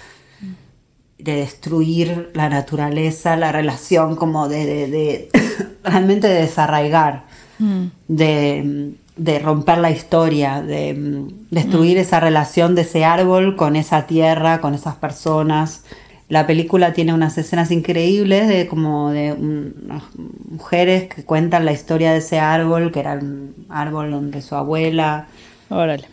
[1.22, 5.28] de destruir la naturaleza, la relación como de,
[5.84, 7.24] realmente de desarraigar,
[7.58, 7.84] mm.
[8.08, 14.06] de, de romper la historia, de mm, destruir esa relación de ese árbol con esa
[14.06, 15.84] tierra, con esas personas.
[16.28, 20.02] La película tiene unas escenas increíbles de como de unas
[20.50, 25.26] mujeres que cuentan la historia de ese árbol, que era un árbol donde su abuela.
[25.68, 26.08] Órale.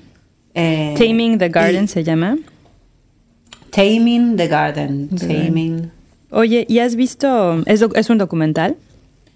[0.53, 2.37] Eh, Taming the Garden se llama.
[3.71, 5.09] Taming the Garden.
[5.09, 5.91] Taming.
[6.31, 7.63] Oye, ¿y has visto?
[7.65, 8.75] ¿Es, es un documental?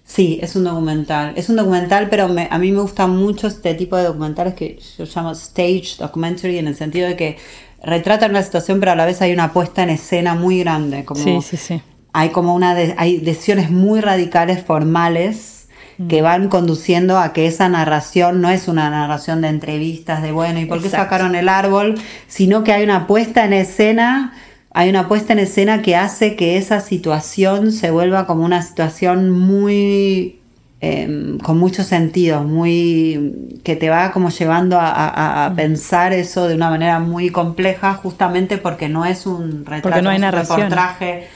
[0.06, 1.32] Sí, es un documental.
[1.34, 5.04] Es un documental, pero a mí me gusta mucho este tipo de documentales que yo
[5.06, 7.38] llamo stage documentary, en el sentido de que
[7.82, 11.04] retratan una situación, pero a la vez hay una puesta en escena muy grande.
[11.04, 11.82] Como sí, sí, sí.
[12.12, 16.06] Hay como una hay decisiones muy radicales, formales, mm.
[16.08, 20.60] que van conduciendo a que esa narración no es una narración de entrevistas de bueno,
[20.60, 21.94] ¿y por qué sacaron el árbol?
[22.28, 24.34] Sino que hay una puesta en escena
[24.76, 29.30] hay una puesta en escena que hace que esa situación se vuelva como una situación
[29.30, 30.40] muy
[30.80, 36.70] em, con muchos sentidos, muy que te va como llevando a, pensar eso de una
[36.70, 40.62] manera muy compleja, justamente porque no es un retrato, porque no hay narración.
[40.62, 41.28] reportaje,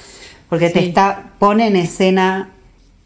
[0.48, 2.50] porque te está pone en escena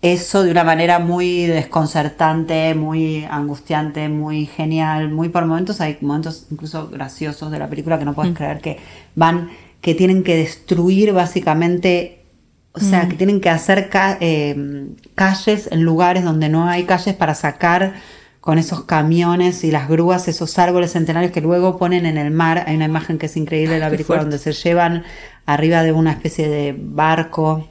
[0.00, 6.46] eso de una manera muy desconcertante, muy angustiante, muy genial, muy por momentos hay momentos
[6.50, 8.34] incluso graciosos de la película que no puedes mm.
[8.34, 8.78] creer que
[9.14, 9.50] van
[9.82, 12.24] que tienen que destruir básicamente,
[12.72, 13.08] o sea, mm.
[13.10, 13.90] que tienen que hacer
[14.20, 17.94] eh, calles en lugares donde no hay calles para sacar
[18.40, 22.64] con esos camiones y las grúas esos árboles centenarios que luego ponen en el mar.
[22.66, 25.04] Hay una imagen que es increíble de la película donde se llevan
[25.46, 27.68] arriba de una especie de barco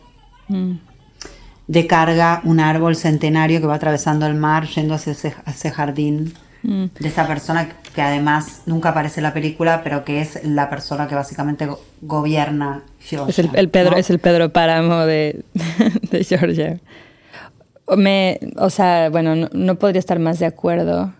[0.50, 0.74] mm.
[1.67, 6.34] de carga un árbol centenario que va atravesando el mar yendo hacia ese jardín.
[6.63, 6.86] Mm.
[7.00, 11.08] de esa persona que además nunca aparece en la película, pero que es la persona
[11.08, 11.67] que básicamente
[12.02, 13.32] gobierna Georgia.
[13.32, 15.43] Es el, Pedro, es el Pedro Páramo de,
[16.28, 16.80] Georgia.
[17.97, 21.13] Me, o sea, bueno, no, podría estar más de acuerdo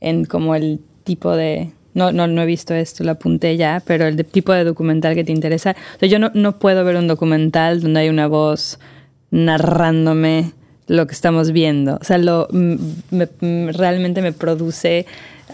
[0.00, 1.72] en como el tipo de...
[1.94, 5.24] No, no, no he visto esto, lo apunté ya, pero el tipo de documental que
[5.24, 5.76] te interesa.
[5.96, 8.78] O sea, yo no, no puedo ver un documental donde hay una voz
[9.30, 10.52] narrándome
[10.86, 11.98] lo que estamos viendo.
[12.00, 12.48] O sea, lo,
[13.10, 15.06] realmente me produce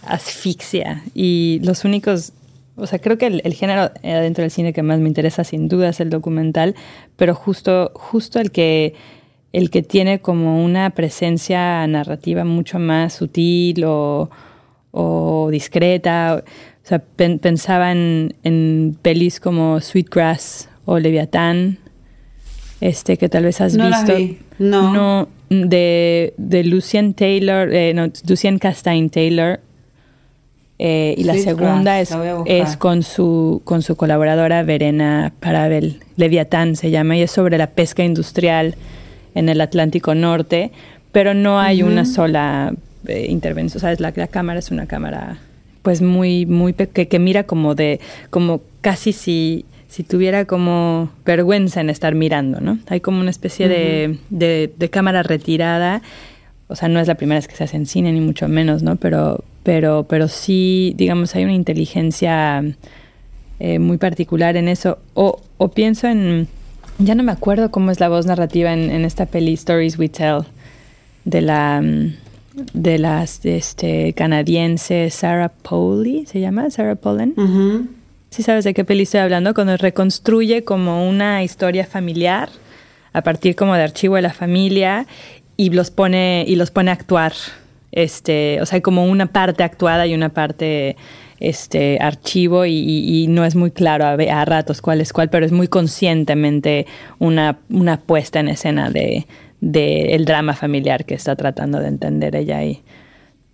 [0.06, 1.02] asfixia.
[1.14, 2.32] Y los únicos,
[2.76, 5.90] o sea, creo que el, género dentro del cine que más me interesa sin duda
[5.90, 6.74] es el documental,
[7.16, 8.94] pero justo, justo el que
[9.52, 14.30] el que tiene como una presencia narrativa mucho más sutil o,
[15.50, 16.42] discreta.
[16.82, 21.78] O sea, pensaba en, en pelis como Sweetgrass o Leviatán,
[22.82, 24.12] este que tal vez has visto.
[24.58, 24.92] No.
[24.92, 25.28] no.
[25.48, 29.60] de, de Lucien Taylor, eh, no, Lucien Castaigne Taylor.
[30.78, 32.12] Eh, y la segunda es,
[32.46, 37.68] es con su con su colaboradora Verena Parabel, Leviatán se llama, y es sobre la
[37.68, 38.74] pesca industrial
[39.36, 40.72] en el Atlántico Norte,
[41.12, 42.74] pero no hay una sola
[43.06, 44.00] eh, intervención, ¿sabes?
[44.00, 45.38] La, la cámara es una cámara
[45.82, 51.82] pues muy, muy que, que mira como de, como casi si si tuviera como vergüenza
[51.82, 52.78] en estar mirando, ¿no?
[52.86, 56.00] Hay como una especie de, de, cámara retirada.
[56.68, 58.82] O sea, no es la primera vez que se hace en cine, ni mucho menos,
[58.82, 58.96] ¿no?
[58.96, 62.64] Pero, pero, pero sí, digamos, hay una inteligencia
[63.60, 64.96] eh, muy particular en eso.
[65.12, 66.48] O, o pienso en.
[66.98, 70.08] Ya no me acuerdo cómo es la voz narrativa en, en esta peli Stories We
[70.08, 70.44] Tell
[71.26, 71.82] de la
[72.72, 76.70] de las este, canadiense Sarah Poley, ¿se llama?
[76.70, 77.34] Sarah Pollen.
[78.32, 79.52] ¿Sí sabes de qué peli estoy hablando?
[79.52, 82.48] Cuando reconstruye como una historia familiar
[83.12, 85.06] a partir como de archivo de la familia
[85.58, 87.34] y los pone y los pone a actuar.
[87.92, 90.96] Este, o sea, como una parte actuada y una parte
[91.40, 95.52] este archivo y, no es muy claro a, a, ratos cuál es cuál, pero es
[95.52, 96.86] muy conscientemente
[97.18, 99.26] una, una puesta en escena de,
[99.60, 102.80] de el drama familiar que está tratando de entender ella ahí.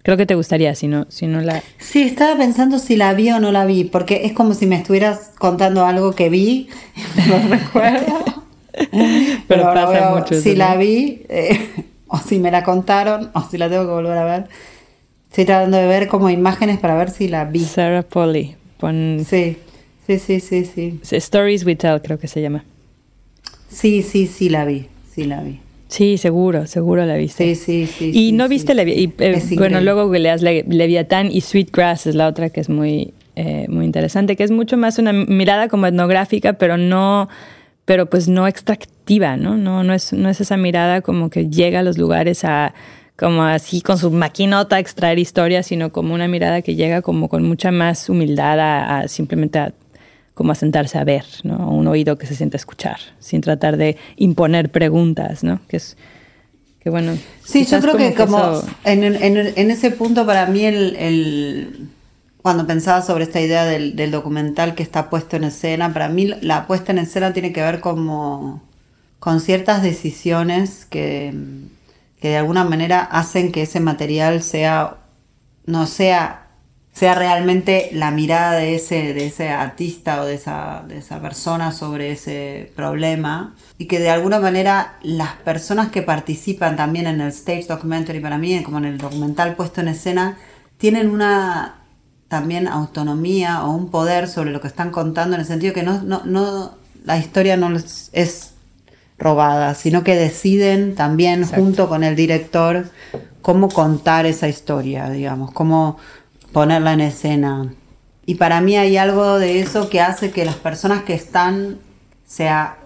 [0.09, 1.63] Creo que te gustaría si no, si no la...
[1.77, 4.77] Sí, estaba pensando si la vi o no la vi, porque es como si me
[4.77, 6.71] estuvieras contando algo que vi,
[7.29, 8.45] no recuerdo.
[9.49, 10.41] Pero, pasa mucho.
[10.41, 11.61] Si la vi, eh,
[12.07, 14.49] o si me la contaron, o si la tengo que volver a ver.
[15.29, 17.61] Estoy tratando de ver como imágenes para ver si la vi.
[17.61, 18.57] Sarah Polly.
[19.29, 19.59] Sí,
[20.07, 21.01] sí, sí, sí, sí.
[21.03, 22.65] Stories We Tell creo que se llama.
[23.69, 25.61] Sí, sí, sí la vi, sí la vi.
[25.89, 27.55] Sí, seguro, seguro la viste.
[27.55, 28.11] Sí, sí, sí.
[28.15, 32.61] Y no viste, y, eh, bueno, luego leas Leviatán y Sweetgrass es la otra que
[32.61, 37.29] es muy, eh, muy interesante, que es mucho más una mirada como etnográfica, pero no,
[37.87, 39.57] pero pues no extractiva, ¿no?
[39.57, 42.75] No, no es, no es esa mirada como que llega a los lugares a
[43.17, 47.29] como así con su maquinota a extraer historias, sino como una mirada que llega como
[47.29, 49.73] con mucha más humildad a, a simplemente a
[50.39, 51.69] como a sentarse a ver, ¿no?
[51.69, 55.59] Un oído que se siente a escuchar, sin tratar de imponer preguntas, ¿no?
[55.67, 55.97] Que es
[56.79, 57.19] que bueno.
[57.45, 61.89] Sí, yo creo que como, en, en, ese punto para mí el,
[62.41, 66.33] cuando pensaba sobre esta idea del, del, documental que está puesto en escena, para mí
[66.41, 68.63] la puesta en escena tiene que ver como
[69.19, 71.35] con ciertas decisiones que,
[72.21, 74.99] que de alguna manera hacen que ese material sea,
[75.67, 76.48] no sea
[76.99, 81.71] sea realmente la mirada de ese, de ese artista o de esa, de esa persona
[81.71, 87.29] sobre ese problema y que de alguna manera las personas que participan también en el
[87.29, 90.39] stage documentary para mí, como en el documental puesto en escena,
[90.77, 91.77] tienen una
[92.27, 96.03] también autonomía o un poder sobre lo que están contando en el sentido que no,
[96.03, 96.73] no, no
[97.05, 98.55] la historia no es
[99.19, 102.87] robada, sino que deciden también junto con el director
[103.43, 105.97] cómo contar esa historia, digamos, cómo
[106.53, 107.73] ponerla en escena.
[108.27, 111.79] Y para mí hay algo de eso que hace que las personas que están,
[112.27, 112.79] sea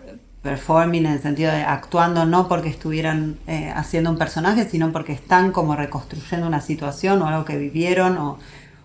[0.43, 5.13] performing en el sentido de actuando no porque estuvieran eh, haciendo un personaje, sino porque
[5.13, 8.39] están como reconstruyendo una situación o algo que vivieron o,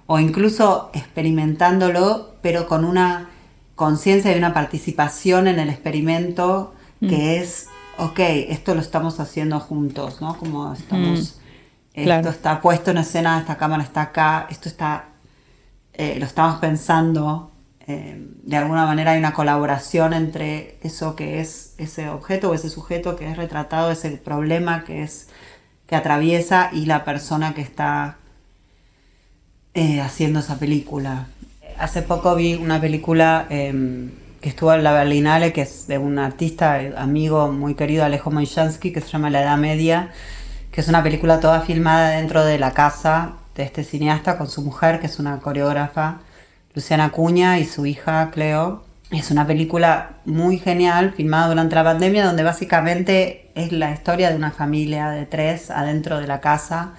[0.05, 3.29] o incluso experimentándolo, pero con una
[3.75, 7.41] conciencia y una participación en el experimento que mm.
[7.41, 7.67] es,
[7.97, 10.37] ok, esto lo estamos haciendo juntos, ¿no?
[10.37, 11.19] Como estamos...
[11.19, 11.36] Mm.
[11.97, 15.05] Esto está puesto en escena, esta cámara está acá, esto está,
[15.93, 17.51] eh, lo estamos pensando.
[17.87, 22.69] Eh, de alguna manera hay una colaboración entre eso que es ese objeto o ese
[22.69, 25.29] sujeto que es retratado, ese problema que es
[25.87, 28.17] que atraviesa y la persona que está
[29.73, 31.27] eh, haciendo esa película.
[31.79, 36.19] Hace poco vi una película em, que estuvo en la Berlinale, que es de un
[36.19, 40.11] artista, amigo muy querido, Alejo Moishansky, que se llama La Edad Media,
[40.77, 44.61] que es una película toda filmada dentro de la casa de este cineasta con su
[44.61, 46.19] mujer, que es una coreógrafa,
[46.75, 48.83] Luciana Cuña, y su hija Cleo.
[49.09, 54.35] Es una película muy genial, filmada durante la pandemia, donde básicamente es la historia de
[54.35, 56.91] una familia de tres adentro de la casa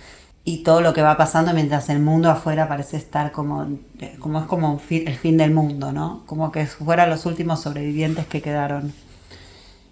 [0.43, 3.79] y todo lo que va pasando mientras el mundo afuera parece estar como,
[4.19, 6.25] como es como el fin del mundo, ¿no?
[6.27, 8.93] Como que fueran los últimos sobrevivientes que quedaron.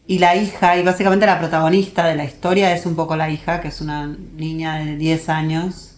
[0.07, 3.61] Y la hija, y básicamente la protagonista de la historia es un poco la hija,
[3.61, 5.97] que es una niña de 10 años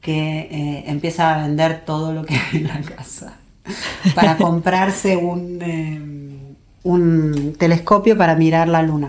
[0.00, 3.34] que eh, empieza a vender todo lo que hay en la casa
[4.14, 6.00] para comprarse un, eh,
[6.82, 9.08] un telescopio para mirar la luna.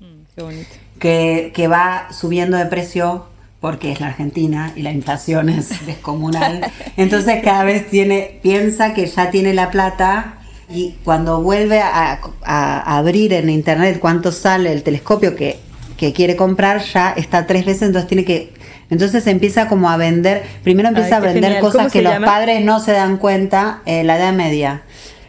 [0.00, 0.04] Mm,
[0.34, 0.70] qué bonito.
[0.98, 3.26] Que, que va subiendo de precio
[3.60, 6.70] porque es la Argentina y la inflación es descomunal.
[6.96, 10.37] Entonces cada vez tiene, piensa que ya tiene la plata
[10.70, 15.60] y cuando vuelve a, abrir en internet cuánto sale el telescopio que,
[15.96, 18.52] quiere comprar, ya está tres veces, entonces tiene que
[18.90, 22.92] entonces empieza como a vender, primero empieza a vender cosas que los padres no se
[22.92, 24.82] dan cuenta, en la edad media.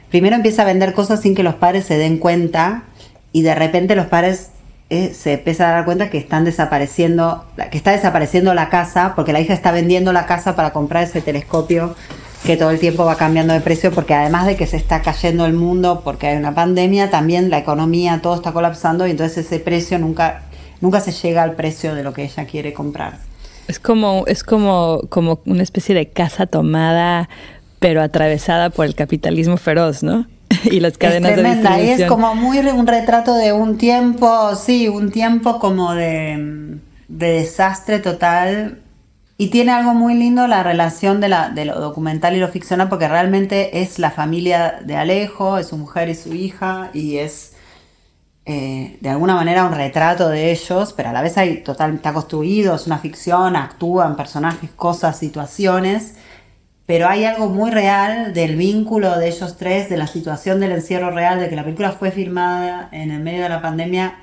[0.10, 2.84] Primero empieza a vender cosas sin que los padres se den cuenta
[3.34, 4.52] y de repente los padres
[4.90, 9.34] eh, se empieza a dar cuenta que están desapareciendo, que está desapareciendo la casa porque
[9.34, 11.96] la hija está vendiendo la casa para comprar ese telescopio
[12.46, 15.46] que todo el tiempo va cambiando de precio porque además de que se está cayendo
[15.46, 19.60] el mundo porque hay una pandemia, también la economía, todo está colapsando y entonces ese
[19.60, 20.44] precio nunca,
[20.82, 23.18] nunca se llega al precio de lo que ella quiere comprar.
[23.68, 27.30] Es como, es como, como una especie de casa tomada,
[27.80, 30.26] pero atravesada por el capitalismo feroz, ¿no?
[30.64, 32.02] y las cadenas es tremenda, de distribución.
[32.02, 36.78] Es como muy un retrato de un tiempo, sí, un tiempo como de,
[37.08, 38.80] de desastre total
[39.42, 42.90] y tiene algo muy lindo la relación de, la, de lo documental y lo ficcional,
[42.90, 47.56] porque realmente es la familia de Alejo, es su mujer y su hija, y es
[48.46, 52.12] eh, de alguna manera un retrato de ellos, pero a la vez hay total, está
[52.12, 56.16] construido, es una ficción, actúan personajes, cosas, situaciones,
[56.86, 61.12] pero hay algo muy real del vínculo de ellos tres, de la situación del encierro
[61.12, 64.18] real, de que la película fue filmada en el medio de la pandemia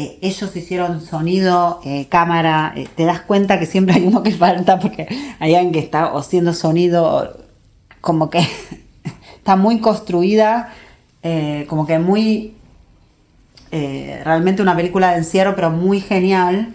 [0.00, 4.30] eh, ellos hicieron sonido, eh, cámara, eh, te das cuenta que siempre hay uno que
[4.30, 5.08] falta porque
[5.40, 7.36] hay alguien que está haciendo sonido
[8.00, 8.38] como que
[9.36, 10.72] está muy construida,
[11.66, 12.54] como que muy,
[13.72, 16.74] realmente una película de encierro, pero muy genial.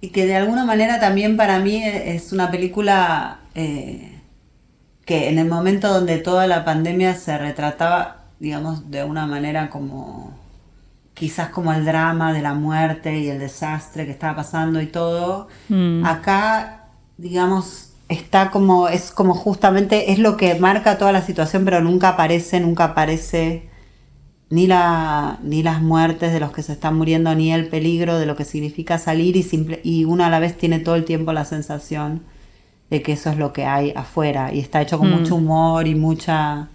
[0.00, 5.92] Y que de alguna manera también para mí es una película que en el momento
[5.92, 10.33] donde toda la pandemia se retrataba, digamos, de una manera como
[11.14, 15.48] quizás como el drama de la muerte y el desastre que estaba pasando y todo,
[15.68, 16.04] mm.
[16.04, 21.80] acá, digamos, está como, es como justamente, es lo que marca toda la situación, pero
[21.80, 23.68] nunca aparece, nunca aparece
[24.50, 28.26] ni, la, ni las muertes de los que se están muriendo, ni el peligro de
[28.26, 31.32] lo que significa salir y, simple, y uno a la vez tiene todo el tiempo
[31.32, 32.22] la sensación
[32.90, 35.20] de que eso es lo que hay afuera y está hecho con mm.
[35.20, 36.68] mucho humor y mucha,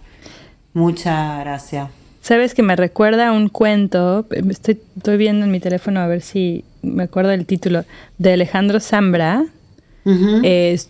[0.72, 1.90] mucha gracia.
[2.20, 6.64] Sabes que me recuerda un cuento, estoy, estoy viendo en mi teléfono a ver si,
[6.82, 7.84] me acuerdo del título,
[8.18, 9.44] de Alejandro Zambra,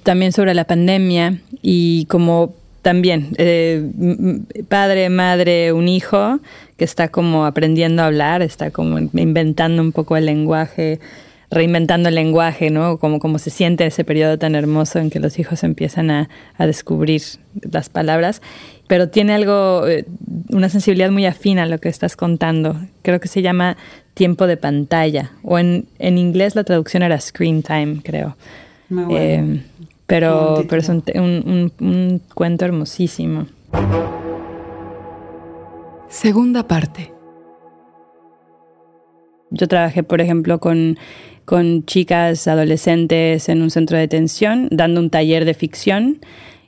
[0.02, 3.90] también sobre la pandemia y como también eh,
[4.68, 6.40] padre, madre, un hijo
[6.76, 10.98] que está como aprendiendo a hablar, está como inventando un poco el lenguaje,
[11.50, 12.98] reinventando el lenguaje, ¿no?
[12.98, 16.66] Como, como se siente ese periodo tan hermoso en que los hijos empiezan a, a
[16.66, 17.22] descubrir
[17.70, 18.40] las palabras,
[18.90, 20.04] pero tiene algo, eh,
[20.48, 22.74] una sensibilidad muy afina a lo que estás contando.
[23.02, 23.76] Creo que se llama
[24.14, 28.36] tiempo de pantalla, o en, en inglés la traducción era screen time, creo.
[29.10, 29.62] Eh,
[30.08, 33.46] pero, pero es un, un cuento hermosísimo.
[36.08, 37.12] Segunda parte.
[39.50, 40.98] Yo trabajé, por ejemplo, con,
[41.44, 46.18] con chicas adolescentes en un centro de detención, dando un taller de ficción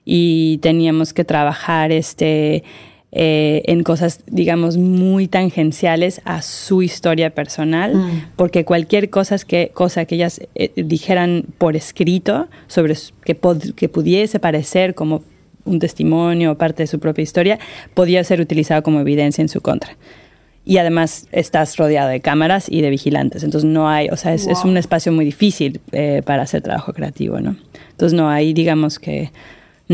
[0.05, 2.65] y teníamos que trabajar este,
[3.13, 8.33] eh, en cosas, digamos, muy tangenciales a su historia personal, mm.
[8.37, 12.95] porque cualquier cosa que, cosa que ellas eh, dijeran por escrito sobre
[13.25, 13.39] que,
[13.77, 15.23] que pudiese parecer como
[15.65, 17.59] un testimonio o parte de su propia historia,
[17.95, 19.97] podía ser utilizado como evidencia en su contra
[20.65, 23.43] y además estás rodeado de cámaras y de vigilantes.
[23.43, 27.41] Entonces no hay, o sea, es, un espacio muy difícil eh, para hacer trabajo creativo,
[27.41, 27.57] ¿no?
[27.91, 29.33] Entonces no hay, digamos que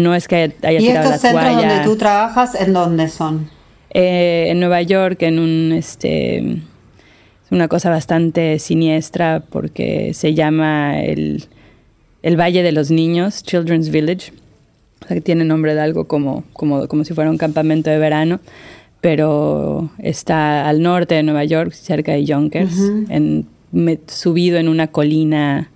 [0.03, 3.51] no es que haya ¿Y estos centros donde tú trabajas, en dónde son?
[3.91, 11.01] Eh, en Nueva York, en un, este, es una cosa bastante siniestra porque se llama
[11.01, 11.47] el,
[12.23, 14.33] el Valle de los Niños, Children's Village,
[15.03, 17.99] o sea, que tiene nombre de algo como, como, como si fuera un campamento de
[17.99, 18.41] verano
[19.01, 22.77] pero está al norte de Nueva York, cerca de Yonkers,
[23.09, 23.47] en,
[24.09, 25.71] subido en una colina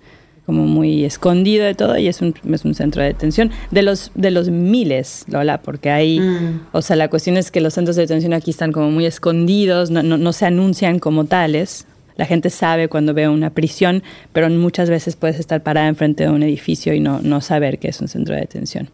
[0.46, 4.10] como muy escondido de todo y es un, es un centro de detención de los
[4.14, 6.66] de los miles Lola porque hay mm.
[6.72, 9.90] o sea la cuestión es que los centros de detención aquí están como muy escondidos
[9.90, 11.86] no, no, no se anuncian como tales
[12.16, 16.30] la gente sabe cuando ve una prisión pero muchas veces puedes estar parada enfrente de
[16.30, 18.90] un edificio y no, no saber que es un centro de detención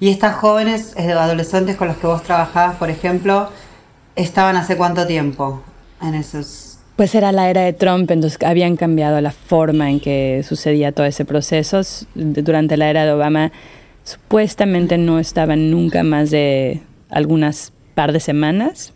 [0.00, 3.48] y estas jóvenes eh, adolescentes con los que vos trabajabas, por ejemplo,
[4.14, 5.62] estaban hace cuánto tiempo
[6.00, 6.67] en esos...
[6.98, 11.06] Pues era la era de Trump, entonces habían cambiado la forma en que sucedía todo
[11.06, 11.80] ese proceso.
[12.16, 13.52] Durante la era de Obama
[14.02, 18.92] supuestamente no estaban nunca más de algunas par de semanas,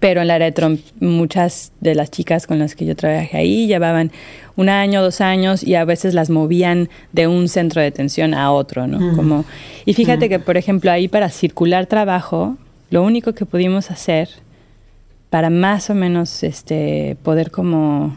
[0.00, 3.36] pero en la era de Trump muchas de las chicas con las que yo trabajé
[3.36, 4.10] ahí llevaban
[4.56, 8.50] un año, dos años y a veces las movían de un centro de detención a
[8.50, 9.14] otro, ¿no?
[9.14, 9.44] Como,
[9.84, 12.56] y fíjate que, por ejemplo, ahí para circular trabajo,
[12.90, 14.41] lo único que pudimos hacer
[15.32, 18.14] para más o menos este, poder como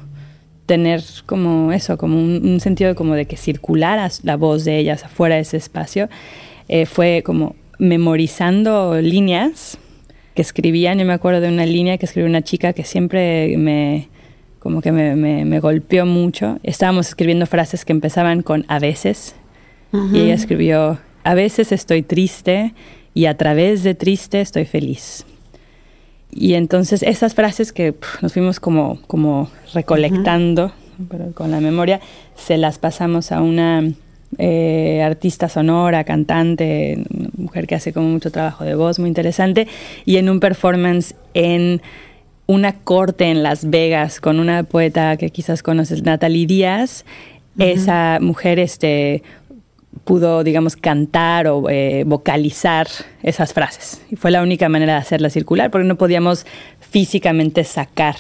[0.65, 5.35] tener como eso, como un, sentido como de que circulara la voz de ellas afuera
[5.35, 6.09] de ese espacio,
[6.67, 9.77] eh, fue como memorizando líneas
[10.33, 10.99] que escribían.
[10.99, 14.09] Yo me acuerdo de una línea que escribió una chica que siempre me,
[14.59, 16.59] como que me, me, golpeó mucho.
[16.63, 19.37] Estábamos escribiendo frases que empezaban con a veces
[20.11, 22.73] y ella escribió, a veces estoy triste
[23.13, 25.25] y a través de triste estoy feliz.
[26.31, 30.71] Y entonces esas frases que nos fuimos como, como recolectando
[31.33, 31.99] con la memoria,
[32.35, 33.83] se las pasamos a una
[34.37, 37.03] eh, artista sonora, cantante,
[37.37, 39.67] mujer que hace como mucho trabajo de voz, muy interesante,
[40.05, 41.81] y en un performance en
[42.47, 47.05] una corte en Las Vegas con una poeta que quizás conoces, Natalie Díaz.
[47.57, 49.23] Esa mujer este,
[50.03, 52.87] pudo, digamos, cantar o eh, vocalizar
[53.23, 54.01] esas frases.
[54.09, 56.45] Y fue la única manera de hacerla circular, porque no podíamos
[56.79, 58.15] físicamente sacar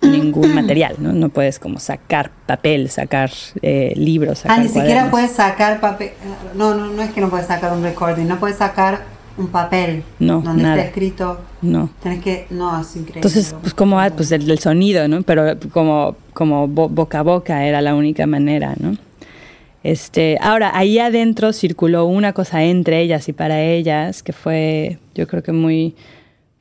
[0.00, 1.12] ningún material, ¿no?
[1.12, 3.30] No puedes como sacar papel, sacar
[3.62, 6.12] eh, libros, Ah, ni siquiera puedes sacar papel.
[6.54, 10.02] No, no, no es que no puedes sacar un recording, no puedes sacar un papel
[10.18, 10.76] no, donde nada.
[10.76, 11.40] está escrito.
[11.62, 11.90] No.
[12.02, 13.16] Tienes que, no, es increíble.
[13.16, 15.22] Entonces, pues como ah, pues el, sonido, ¿no?
[15.22, 18.96] Pero como, como boca a boca era la única manera, ¿no?
[19.90, 25.26] Este, ahora, ahí adentro circuló una cosa entre ellas y para ellas que fue, yo
[25.26, 25.94] creo que muy,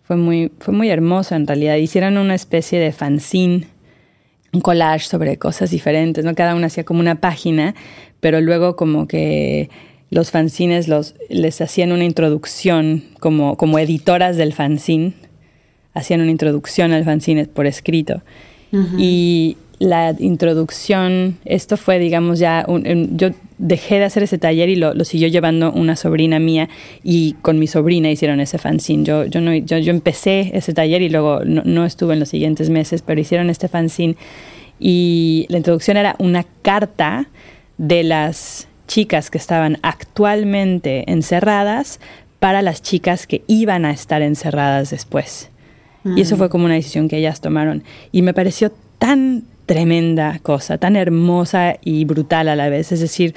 [0.03, 1.75] fue muy, fue muy hermoso en realidad.
[1.75, 3.67] Hicieron una especie de fanzine,
[4.53, 6.35] un collage sobre cosas diferentes, ¿no?
[6.35, 7.75] Cada una hacía como una página,
[8.21, 9.69] pero luego como que
[10.09, 15.15] los fanzines los, les hacían una introducción como, como editoras del fanzine,
[15.93, 18.21] hacían una introducción al fanzine por escrito.
[18.97, 22.65] Y la introducción, esto fue, digamos, ya,
[23.11, 26.69] yo dejé de hacer ese taller y lo, siguió llevando una sobrina mía
[27.03, 29.03] y con mi sobrina hicieron ese fanzine.
[29.03, 32.29] Yo, yo, no, yo, yo empecé ese taller y luego no, no, estuve en los
[32.29, 34.15] siguientes meses, pero hicieron este fanzine
[34.79, 37.29] y la introducción era una carta
[37.77, 41.99] de las chicas que estaban actualmente encerradas
[42.39, 45.49] para las chicas que iban a estar encerradas después.
[46.15, 47.83] Y eso fue como una decisión que ellas tomaron.
[48.13, 52.91] Y me pareció tan, tremenda cosa, tan hermosa y brutal a la vez.
[52.91, 53.35] Es decir,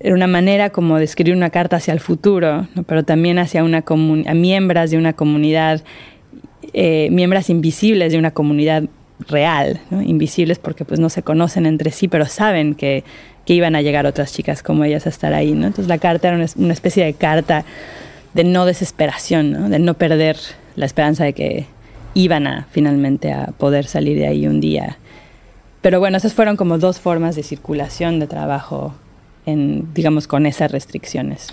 [0.00, 3.84] era una manera como de escribir una carta hacia el futuro, pero también hacia una
[3.86, 5.82] a miembros de una comunidad,
[6.72, 8.84] eh, miembros invisibles de una comunidad
[9.28, 13.04] real, invisibles porque pues no se conocen entre sí, pero saben que,
[13.46, 15.52] iban a llegar otras chicas como ellas a estar ahí.
[15.52, 15.66] ¿no?
[15.66, 17.66] Entonces la carta era una, especie de carta
[18.32, 20.38] de no desesperación, de no perder
[20.76, 21.66] la esperanza de que
[22.14, 24.96] iban a finalmente a poder salir de ahí un día.
[25.84, 28.94] Pero bueno, esas fueron como dos formas de circulación de trabajo,
[29.44, 31.48] en, digamos, con esas restricciones.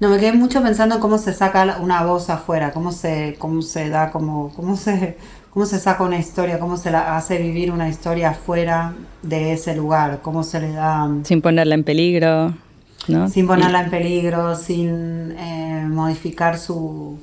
[0.00, 3.88] No, me quedé mucho pensando cómo se saca una voz afuera, cómo se, cómo se
[3.88, 5.16] da, como, cómo se
[5.50, 9.76] cómo se saca una historia, cómo se la hace vivir una historia fuera de ese
[9.76, 11.08] lugar, cómo se le da...
[11.22, 12.54] Sin ponerla en peligro,
[13.06, 13.28] ¿no?
[13.28, 17.16] Sin ponerla en peligro, sin eh, modificar su...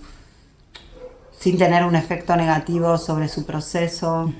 [1.38, 4.32] sin tener un efecto negativo sobre su proceso.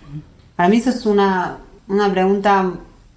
[0.56, 1.58] Para mí eso es una,
[1.88, 2.72] una pregunta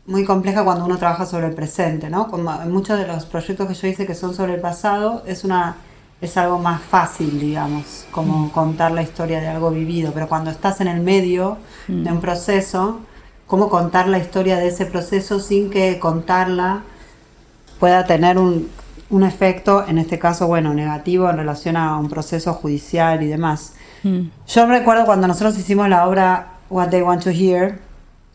[0.07, 2.29] muy compleja cuando uno trabaja sobre el presente, ¿no?
[2.29, 5.45] Como en muchos de los proyectos que yo hice que son sobre el pasado, es
[5.45, 5.77] una
[6.21, 8.51] es algo más fácil, digamos, como mm.
[8.51, 12.03] contar la historia de algo vivido, pero cuando estás en el medio mm.
[12.03, 13.01] de un proceso,
[13.47, 16.83] cómo contar la historia de ese proceso sin que contarla
[17.79, 18.69] pueda tener un,
[19.11, 23.75] un efecto, en este caso, bueno, negativo en relación a un proceso judicial y demás.
[24.03, 24.23] Mm.
[24.49, 27.79] Yo recuerdo cuando nosotros hicimos la obra What They Want to Hear,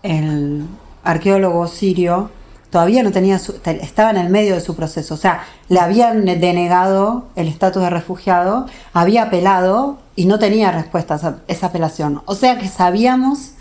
[0.04, 0.68] el
[1.04, 2.30] arqueólogo sirio,
[2.70, 7.28] todavía no tenía, estaba en el medio de su proceso, o sea, le habían denegado
[7.36, 12.22] el estatus de refugiado, había apelado y no tenía respuesta a esa apelación.
[12.26, 13.54] O sea que sabíamos,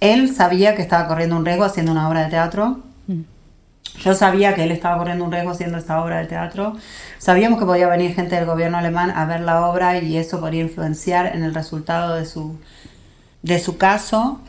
[0.00, 2.80] él sabía que estaba corriendo un riesgo haciendo una obra de teatro.
[3.06, 3.22] Mm.
[4.00, 6.76] Yo sabía que él estaba corriendo un riesgo haciendo esta obra de teatro.
[7.18, 10.60] Sabíamos que podía venir gente del gobierno alemán a ver la obra y eso podría
[10.60, 12.58] influenciar en el resultado de su,
[13.42, 14.40] de su caso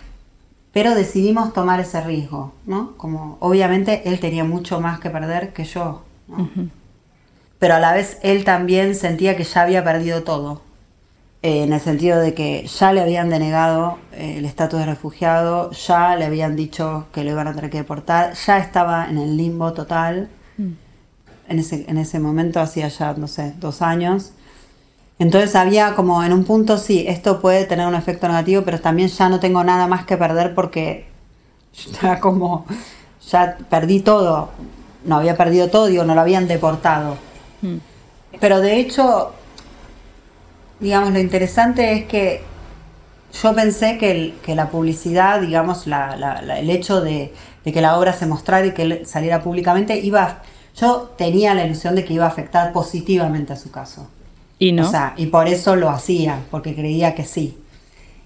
[0.74, 2.98] pero decidimos tomar ese riesgo, ¿no?
[2.98, 6.04] Como obviamente él tenía mucho más que perder que yo,
[7.60, 10.62] pero a la vez él también sentía que ya había perdido todo,
[11.44, 15.72] eh, en el sentido de que ya le habían denegado eh, el estatus de refugiado,
[15.72, 19.38] ya le habían dicho que lo iban a tener que deportar, ya estaba en el
[19.38, 20.72] limbo total, mm.
[21.50, 24.34] en, ese, en ese momento hacía ya, no sé, dos años,
[25.20, 29.10] entonces había como en un punto, sí, esto puede tener un efecto negativo, pero también
[29.10, 31.08] ya no tengo nada más que perder porque
[32.02, 32.66] ya como,
[33.30, 34.50] ya perdí todo,
[35.06, 37.18] no había perdido todo, digo, no lo habían deportado.
[37.62, 37.78] Hmm.
[38.40, 39.34] Pero de hecho,
[40.80, 42.44] digamos, lo interesante es que
[43.42, 47.34] yo pensé que, la publicidad, digamos, el hecho de,
[47.64, 50.42] de, que la obra se mostrara y que saliera públicamente, iba,
[50.76, 54.08] yo tenía la ilusión de que iba a afectar positivamente a su caso.
[54.64, 54.88] Y no.
[54.88, 57.58] O sea, y por eso lo hacía, porque creía que sí.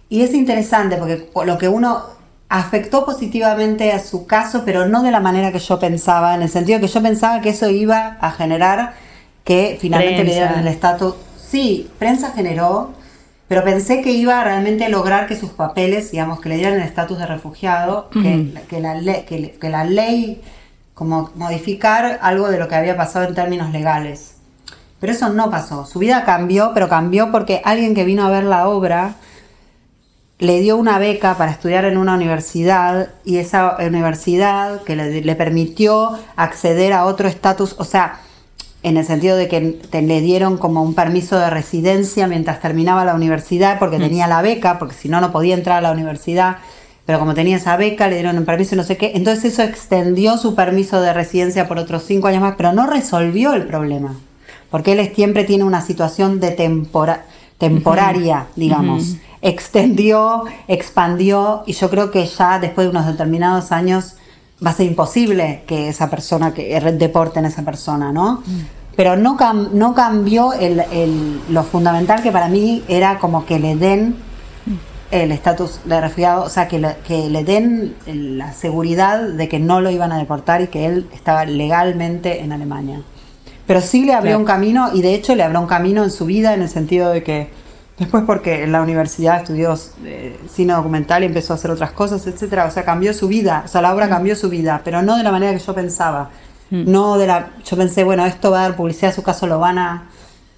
[0.08, 2.04] Y es interesante porque lo que uno
[2.48, 6.50] afectó positivamente a su caso, pero no de la manera que yo pensaba, en el
[6.50, 8.94] sentido que yo pensaba que eso iba a generar
[9.44, 11.16] que finalmente le dieran el estatus.
[11.44, 12.92] Sí, prensa generó,
[13.48, 16.84] pero pensé que iba a realmente lograr que sus papeles, digamos, que le dieran el
[16.84, 20.44] estatus de refugiado, que, que, la que, que la ley,
[20.94, 24.37] como modificar algo de lo que había pasado en términos legales.
[25.00, 25.86] Pero eso no pasó.
[25.86, 29.16] Su vida cambió, pero cambió porque alguien que vino a ver la obra
[30.40, 36.18] le dio una beca para estudiar en una universidad y esa universidad que le, permitió
[36.36, 38.20] acceder a otro estatus, o sea,
[38.84, 43.16] en el sentido de que le dieron como un permiso de residencia mientras terminaba la
[43.16, 44.02] universidad porque mm.
[44.02, 46.58] tenía la beca, porque si no, no podía entrar a la universidad,
[47.08, 49.64] pero como tenía esa beca, le dieron un permiso y no sé qué, entonces eso
[49.64, 54.16] extendió su permiso de residencia por otros cinco años más, pero no resolvió el problema
[54.70, 56.52] porque él siempre tiene una situación de
[57.58, 59.16] temporaria, digamos.
[59.42, 64.16] Extendió, expandió y yo creo que ya después de unos determinados años
[64.66, 68.42] va a ser imposible que esa persona, que deporten a esa persona, ¿no?
[68.46, 68.62] Mm.
[68.96, 69.38] Pero no,
[69.74, 70.54] no cambió
[71.50, 74.16] lo fundamental que para mí era como que le den
[75.12, 79.82] el estatus de refugiado, o sea, que que le den la seguridad de que no
[79.82, 83.02] lo iban a deportar y que él estaba legalmente en Alemania.
[83.68, 86.26] Pero sí le abrió un camino y de hecho le abrió un camino en su
[86.26, 87.50] vida en el sentido de que
[88.00, 92.26] después porque en la universidad estudió eh, cine documental y empezó a hacer otras cosas,
[92.26, 94.10] etcétera, o sea, cambió su vida, o sea, la obra mm.
[94.10, 96.30] cambió su vida, pero no de la manera que yo pensaba.
[96.70, 96.92] Mm.
[96.92, 99.60] No de la yo pensé, bueno, esto va a dar publicidad, a su caso lo
[99.60, 100.04] van a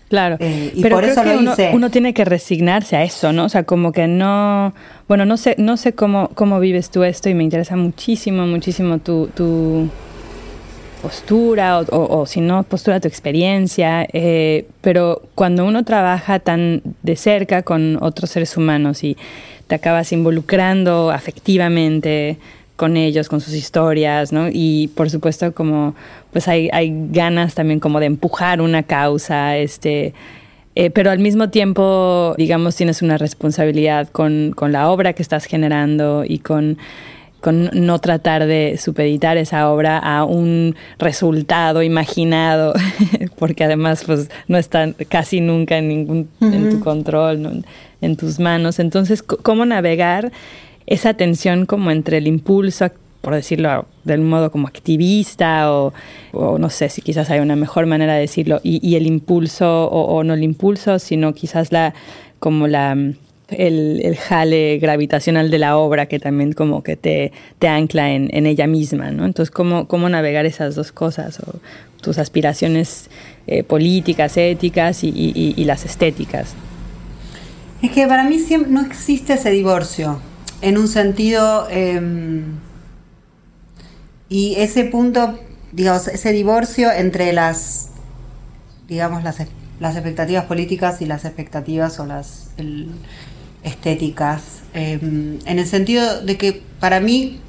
[0.09, 1.69] Claro, eh, y pero por eso lo uno, hice.
[1.71, 3.45] uno tiene que resignarse a eso, ¿no?
[3.45, 4.73] O sea, como que no,
[5.07, 8.97] bueno, no sé, no sé cómo, cómo vives tú esto y me interesa muchísimo, muchísimo
[8.97, 9.87] tu, tu
[11.01, 17.63] postura o, si no postura tu experiencia, eh, pero cuando uno trabaja tan de cerca
[17.63, 19.17] con otros seres humanos y
[19.67, 22.37] te acabas involucrando afectivamente
[22.75, 24.47] con ellos, con sus historias, ¿no?
[24.51, 25.95] Y por supuesto como
[26.31, 30.13] pues hay, hay ganas también como de empujar una causa, este,
[30.75, 35.45] eh, pero al mismo tiempo, digamos, tienes una responsabilidad con, con la obra que estás
[35.45, 36.77] generando y con
[37.41, 42.73] con no tratar de supeditar esa obra a un resultado imaginado,
[43.37, 47.63] porque además pues no está casi nunca en ningún en tu control,
[48.01, 48.79] en tus manos.
[48.79, 50.31] Entonces, ¿cómo navegar
[50.85, 52.87] esa tensión como entre el impulso,
[53.21, 55.93] por decirlo de un modo como activista o,
[56.33, 60.33] no sé si quizás hay una mejor manera de decirlo, y, el impulso o no
[60.33, 61.93] el impulso, sino quizás la
[62.39, 62.95] como la
[63.51, 68.67] el, jale gravitacional de la obra que también como que te, te ancla en, ella
[68.67, 69.25] misma, ¿no?
[69.25, 71.39] Entonces, ¿cómo, ¿cómo navegar esas dos cosas?
[71.39, 71.59] O
[72.01, 73.09] tus aspiraciones
[73.47, 76.53] eh, políticas, éticas y, las estéticas.
[77.81, 80.19] Es que para mí siempre no existe ese divorcio,
[80.61, 81.67] en un sentido...
[81.69, 82.59] Em,
[84.29, 85.39] y ese punto,
[85.71, 87.89] digamos, ese divorcio entre las,
[88.87, 89.37] digamos, las,
[89.79, 92.51] las expectativas políticas y las expectativas o las,
[93.63, 97.39] estéticas, em, en el sentido de que para mí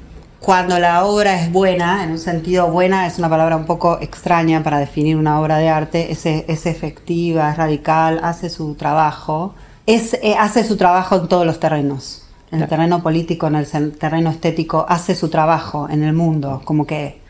[0.41, 4.63] cuando la obra es buena, en un sentido buena es una palabra un poco extraña
[4.63, 9.53] para definir una obra de arte, es, es efectiva, es radical, hace su trabajo,
[9.85, 13.91] es, eh, hace su trabajo en todos los terrenos, en el terreno político, en el
[13.97, 17.21] terreno estético, hace su trabajo en el mundo, como que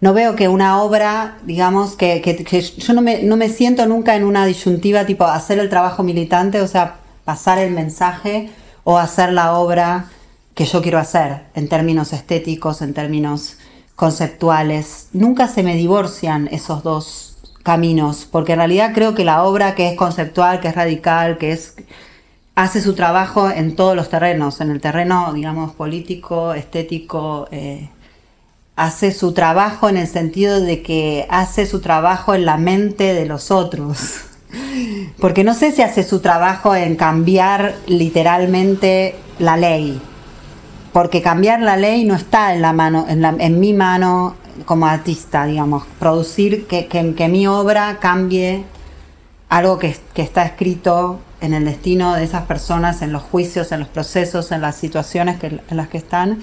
[0.00, 3.86] no veo que una obra, digamos, que, que, que yo no me, no me siento
[3.86, 6.96] nunca en una disyuntiva tipo hacer el trabajo militante, o sea,
[7.26, 8.50] pasar el mensaje
[8.84, 10.06] o hacer la obra
[10.54, 13.58] que yo quiero hacer en términos estéticos, en términos
[13.96, 15.08] conceptuales.
[15.12, 19.90] Nunca se me divorcian esos dos caminos, porque en realidad creo que la obra que
[19.90, 21.74] es conceptual, que es radical, que es
[22.54, 27.90] hace su trabajo en todos los terrenos, en el terreno, digamos, político, estético, eh,
[28.76, 33.26] hace su trabajo en el sentido de que hace su trabajo en la mente de
[33.26, 34.20] los otros.
[35.18, 40.00] Porque no sé si hace su trabajo en cambiar literalmente la ley.
[40.92, 45.84] Porque cambiar la ley no está en la mano, en, mi mano como artista, digamos.
[45.98, 48.64] Producir que, que, mi obra cambie
[49.48, 53.80] algo que, que está escrito en el destino de esas personas, en los juicios, en
[53.80, 56.38] los procesos, en las situaciones que, en las que están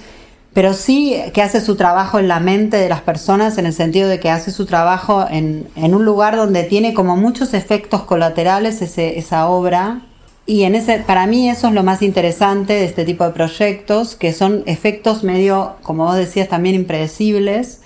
[0.54, 4.08] pero sí que hace su trabajo en la mente de las personas en el sentido
[4.08, 9.50] de que hace su trabajo en, un lugar donde tiene como muchos efectos colaterales esa
[9.50, 10.02] obra.
[10.46, 14.16] Y en ese, para mí eso es lo más interesante de este tipo de proyectos,
[14.16, 17.82] que son efectos medio, como vos decías, también impredecibles,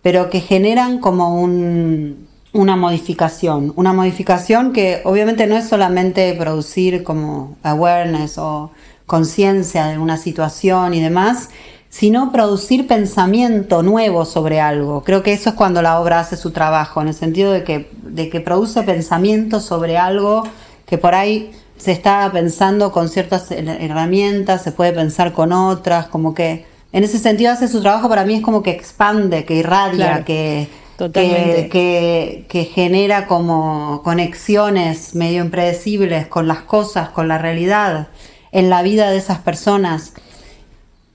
[0.00, 3.74] pero que generan como una modificación.
[3.76, 8.70] Una modificación que obviamente no es solamente producir como awareness o
[9.06, 11.50] conciencia de una situación y demás,
[11.90, 15.04] sino producir pensamiento nuevo sobre algo.
[15.04, 17.90] Creo que eso es cuando la obra hace su trabajo, en el sentido de que,
[18.02, 20.42] de que produce pensamiento sobre algo
[20.86, 26.34] que por ahí se está pensando con ciertas herramientas, se puede pensar con otras, como
[26.34, 30.24] que en ese sentido hace su trabajo para mí es como que expande, que irradia,
[30.24, 30.68] que,
[31.12, 38.08] que, que, genera como conexiones medio impredecibles con las cosas, con la realidad
[38.54, 40.14] en la vida de esas personas.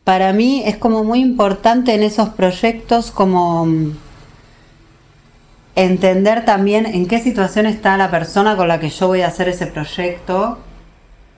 [0.03, 3.97] Para mí es como muy importante en esos proyectos como mm,
[5.75, 9.47] entender también en qué situación está la persona con la que yo voy a hacer
[9.47, 10.59] ese proyecto.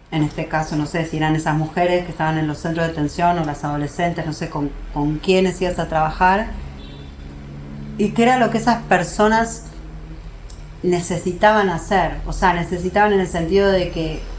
[0.09, 2.93] En este caso, no sé si eran esas mujeres que estaban en los centros de
[2.93, 6.47] detención o las adolescentes, no sé con, con quiénes ibas a trabajar.
[7.99, 9.65] Y qué era lo que esas personas
[10.81, 12.13] necesitaban hacer.
[12.25, 14.30] O sea, necesitaban en el sentido de que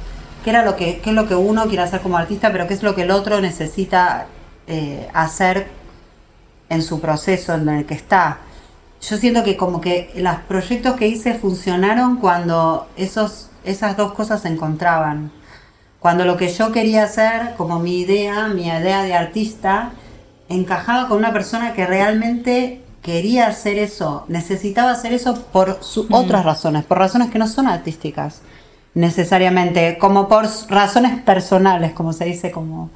[0.42, 2.74] qué era lo que, qué es lo que uno quiere hacer como artista, pero qué
[2.74, 4.26] es lo que el otro necesita
[4.66, 5.68] eh, hacer
[6.68, 8.38] en su proceso en el que está.
[9.00, 14.42] Yo siento que como que los proyectos que hice funcionaron cuando esos, esas dos cosas
[14.42, 15.32] se encontraban.
[15.98, 19.92] Cuando lo que yo quería hacer, como mi idea, mi idea de artista,
[20.48, 26.14] encajaba con una persona que realmente quería hacer eso, necesitaba hacer eso por mm.
[26.14, 28.42] otras razones, por razones que no son artísticas
[28.94, 32.90] necesariamente, como por razones personales, como se dice, como...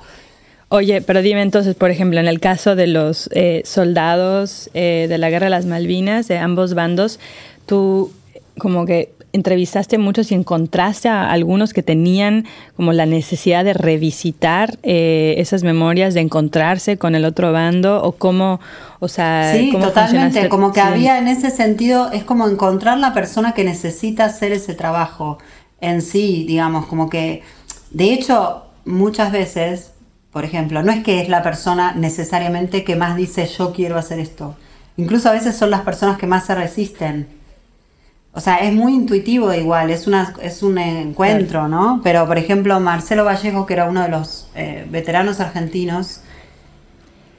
[0.68, 5.16] Oye, pero dime entonces, por ejemplo, en el caso de los eh, soldados eh, de
[5.16, 7.20] la Guerra de las Malvinas, de ambos bandos,
[7.66, 8.10] tú
[8.58, 14.78] como que entrevistaste muchos y encontraste a algunos que tenían como la necesidad de revisitar
[14.82, 18.60] eh, esas memorias, de encontrarse con el otro bando o cómo,
[18.98, 20.86] o sea, sí, cómo totalmente, como que Sí.
[20.86, 25.38] había en ese sentido, es como encontrar la persona que necesita hacer ese trabajo
[25.80, 27.42] en sí, digamos, como que,
[27.90, 29.92] de hecho, muchas veces,
[30.32, 34.18] por ejemplo, no es que es la persona necesariamente que más dice yo quiero hacer
[34.18, 34.56] esto,
[34.96, 37.28] incluso a veces son las personas que más se resisten.
[38.32, 42.02] O sea, es muy intuitivo igual, es, una, es un encuentro, ¿no?
[42.04, 46.20] Pero, por ejemplo, Marcelo Vallejo, que era uno de los eh, veteranos argentinos,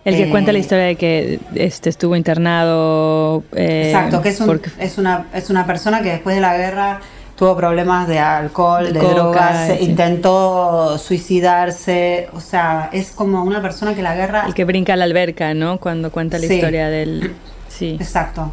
[0.03, 3.43] El que Eh, cuenta la historia de que este estuvo internado.
[3.53, 6.57] eh, Exacto, que es, un- porque- es, una, es una persona que después de la
[6.57, 7.01] guerra
[7.37, 9.85] tuvo problemas de alcohol, de Coca, drogas, sí.
[9.85, 14.45] intentó suicidarse, o sea, es como una persona que la guerra...
[14.47, 15.79] el que brinca a la alberca, ¿no?
[15.79, 16.55] Cuando cuenta la Sí.
[16.55, 17.35] historia del.
[17.69, 17.95] Sí.
[17.99, 18.51] Exacto,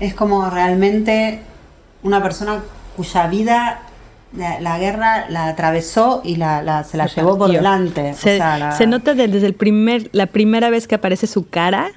[0.00, 1.40] es como realmente
[2.02, 2.62] una persona
[2.96, 3.82] cuya vida
[4.36, 8.10] la, la guerra la atravesó y la, la- se la llevó por delante.
[8.12, 11.26] o Se, sea, la- se nota de- desde el primer, la primera vez que aparece
[11.26, 11.90] su cara,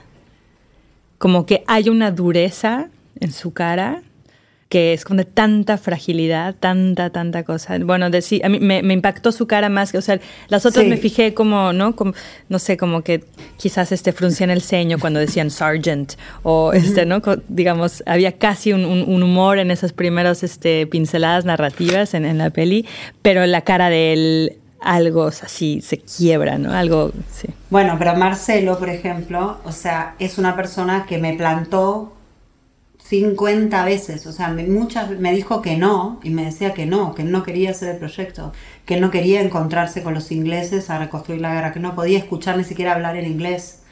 [1.17, 2.88] como que hay una dureza
[3.19, 4.01] en su cara
[4.70, 7.78] que es como de tanta fragilidad, tanta, tanta cosa.
[7.80, 10.65] Bueno, de, sí, a mí me, me impactó su cara más que, o sea, las
[10.65, 10.89] otras Sí.
[10.89, 11.95] me fijé como, ¿no?
[11.95, 12.13] Como,
[12.49, 13.24] no sé, como que
[13.55, 16.13] quizás este fruncían el ceño cuando decían Sergeant,
[16.43, 17.22] o este, ¿no?
[17.22, 22.26] Co- digamos, había casi un, un- un humor en esas primeras este, pinceladas narrativas en,
[22.26, 22.86] en la peli,
[23.22, 26.74] pero la cara de él, algo así, se quiebra, ¿no?
[26.74, 27.47] Algo, sí.
[27.70, 32.13] Bueno, pero Marcelo, por ejemplo, o sea, es una persona que me plantó
[33.10, 37.16] 50 veces, o sea, me, muchas me dijo que no y me decía que no,
[37.16, 38.51] que no quería hacer el proyecto,
[38.86, 42.58] que no quería encontrarse con los ingleses a reconstruir la guerra, que no podía escuchar
[42.58, 43.84] ni siquiera hablar en inglés,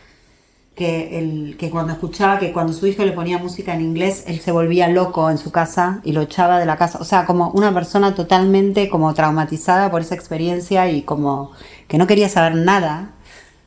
[0.75, 4.41] que, el, que cuando escuchaba, que cuando su hijo le ponía música en inglés, él
[4.41, 7.51] se volvía loco en su casa y lo echaba de la casa, o sea, como
[7.51, 11.53] una persona totalmente como traumatizada por esa experiencia y como
[11.87, 13.14] que no quería saber nada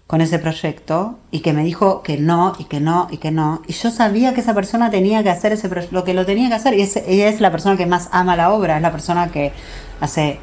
[0.08, 3.60] con ese proyecto y que me dijo que no y que no y que no.
[3.68, 6.54] Y yo sabía que esa persona tenía que hacer ese lo que lo tenía que
[6.54, 9.28] hacer y es, ella es la persona que más ama la obra, es la persona
[9.28, 9.52] que
[10.00, 10.40] hace...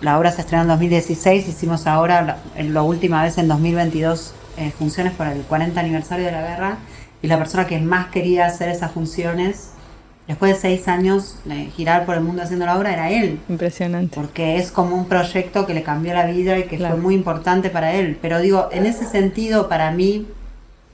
[0.00, 4.72] La obra se estrenó en 2016, hicimos ahora, la, la última vez en 2022, eh,
[4.76, 6.78] funciones por el 40 aniversario de la guerra
[7.22, 9.71] y la persona que más quería hacer esas funciones,
[10.28, 11.36] después de seis años
[11.76, 14.14] girar por el mundo haciendo la obra, era él Impresionante.
[14.14, 16.94] porque es como un proyecto que le cambió la vida y que Claro.
[16.94, 18.18] fue muy importante para él.
[18.22, 20.26] Pero digo, en ese sentido, para mí,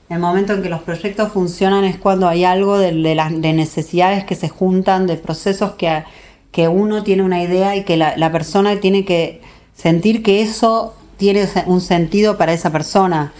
[0.09, 3.53] el momento en que los proyectos funcionan es cuando hay algo de, de las de
[3.53, 6.03] necesidades que se juntan, de procesos que,
[6.51, 9.41] que uno tiene una idea y que la, la persona tiene que
[9.75, 13.31] sentir que eso tiene un sentido para esa persona.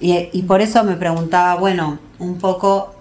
[0.00, 2.94] Y, y por eso me preguntaba, bueno, un poco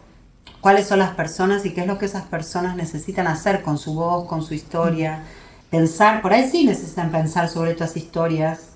[0.67, 3.93] cuáles son las personas y qué es lo que esas personas necesitan hacer con su
[3.93, 5.23] voz, con su historia.
[5.69, 8.71] Pensar, por ahí sí necesitan pensar sobre estas historias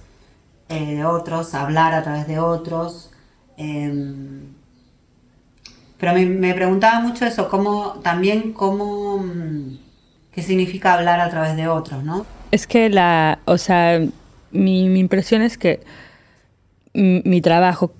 [0.70, 3.12] eh, de otros, hablar a través de otros.
[3.58, 4.54] em,
[5.98, 9.78] pero me, preguntaba mucho eso, cómo, también cómo, mm,
[10.32, 12.26] qué significa hablar a través de otros, ¿no?
[12.52, 14.00] Es que la, o sea,
[14.52, 15.82] mi, impresión es que
[16.94, 17.92] mi trabajo,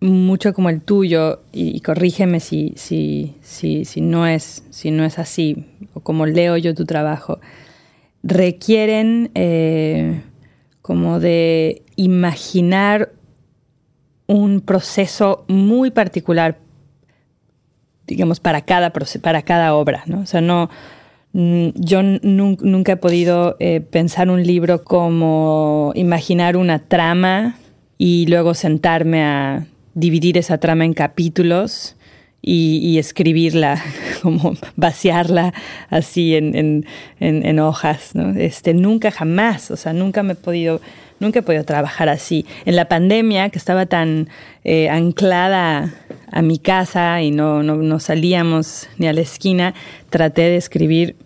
[0.00, 5.66] mucho como el tuyo, y, corrígeme si, si, si, no es, si no es así,
[5.94, 7.40] o como leo yo tu trabajo,
[8.22, 10.22] requieren eh,
[10.82, 13.12] como de imaginar
[14.26, 16.58] un proceso muy particular
[18.08, 18.90] digamos, para cada,
[19.22, 20.20] para cada obra, ¿no?
[20.20, 20.70] O sea, no,
[21.34, 27.58] mm, yo nun- nunca he podido eh, pensar un libro como imaginar una trama
[27.98, 29.66] y luego sentarme a
[29.98, 31.96] dividir esa trama en capítulos
[32.40, 33.82] y, escribirla,
[34.22, 35.52] como vaciarla
[35.90, 38.38] así en hojas, ¿no?
[38.38, 40.80] Este, nunca jamás, o sea, nunca me he podido,
[41.20, 42.46] nunca he podido trabajar así.
[42.64, 44.28] En la pandemia, que estaba tan
[44.64, 45.92] eh, anclada
[46.30, 49.74] a mi casa y no, no, no salíamos ni a la esquina,
[50.08, 51.16] traté de escribir,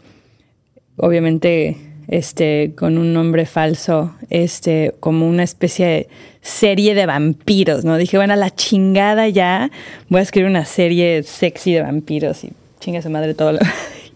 [0.96, 1.76] obviamente,
[2.08, 6.08] este, con un nombre falso, este, como una especie de
[6.40, 7.96] serie de vampiros, ¿no?
[7.96, 9.70] Dije, bueno, a la chingada ya,
[10.08, 13.58] voy a escribir una serie sexy de vampiros y chinga su madre todo lo...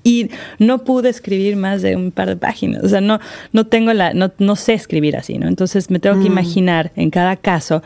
[0.03, 0.30] Y
[0.61, 2.84] no pude escribir más de un par de páginas.
[2.84, 3.18] O sea, no,
[3.53, 5.49] no tengo la, no, no sé escribir así, ¿no?
[5.49, 7.82] Entonces me tengo que imaginar en cada caso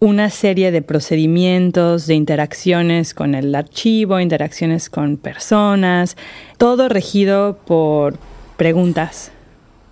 [0.00, 6.16] una serie de procedimientos, de interacciones con el archivo, interacciones con personas,
[6.58, 8.18] todo regido por
[8.56, 9.30] preguntas,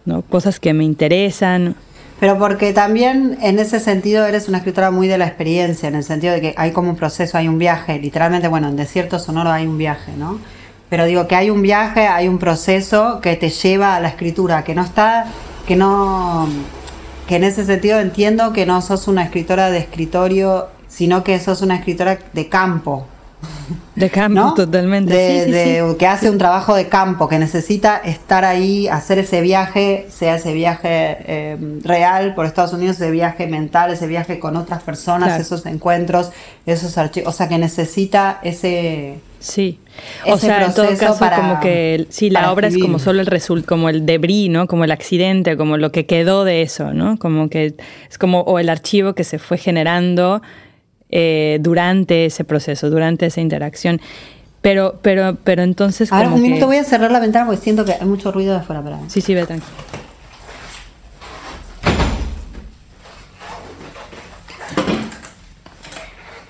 [0.05, 0.23] ¿no?
[0.23, 1.75] Cosas que me interesan.
[2.21, 6.05] Pero porque también en ese sentido eres una escritora muy de la experiencia, en el
[6.05, 9.51] sentido de que hay como un proceso, hay un viaje, literalmente, bueno, en Desierto Sonoro
[9.51, 10.39] hay un viaje, ¿no?
[10.93, 14.63] pero digo que hay un viaje, hay un proceso que te lleva a la escritura,
[14.63, 15.25] que no está,
[15.67, 16.47] que no,
[17.27, 21.63] que en ese sentido entiendo que no sos una escritora de escritorio, sino que sos
[21.63, 23.07] una escritora de campo,
[23.95, 25.13] de campo, totalmente.
[25.15, 30.37] De, Que hace un trabajo de campo, que necesita estar ahí, hacer ese viaje, sea
[30.37, 35.39] ese viaje eh, real por Estados Unidos, ese viaje mental, ese viaje con otras personas,
[35.39, 36.31] esos encuentros,
[36.65, 37.35] esos archivos.
[37.35, 39.19] O sea, que necesita ese.
[39.41, 39.79] Sí.
[40.27, 43.69] O sea, en todo caso, como que sí, la obra es como solo el resultado,
[43.69, 44.67] como el debris, ¿no?
[44.67, 47.19] Como el accidente, como lo que quedó de eso, ¿no?
[47.19, 47.75] Como que
[48.09, 50.41] es como, o el archivo que se fue generando
[51.13, 54.01] eh, durante ese proceso, durante esa interacción.
[54.63, 56.13] Pero, pero, pero entonces.
[56.13, 58.61] Ahora un minuto voy a cerrar la ventana porque siento que hay mucho ruido de
[58.61, 58.83] afuera.
[58.83, 59.73] Para sí, sí, ve tranquilo.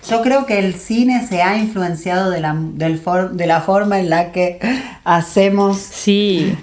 [0.08, 3.00] Yo creo que el cine se ha influenciado de la, del
[3.32, 4.58] de la forma en la que
[5.04, 6.54] hacemos sí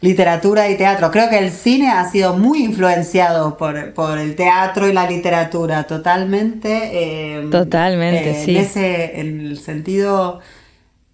[0.00, 1.10] literatura y teatro.
[1.10, 6.90] Creo que el cine ha sido muy influenciado por, el teatro y la literatura, totalmente.
[6.92, 8.56] Eh, totalmente, eh, sí.
[8.56, 10.40] En, ese, en el sentido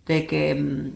[0.06, 0.92] de que, mm,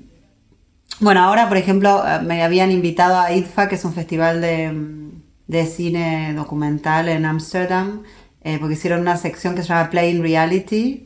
[1.01, 4.72] bueno, ahora, por ejemplo, eh, me habían invitado a IDFA, que es un festival de,
[4.72, 8.03] mm, de cine documental en Ámsterdam,
[8.61, 11.05] porque hicieron una sección que se llama Playing Reality,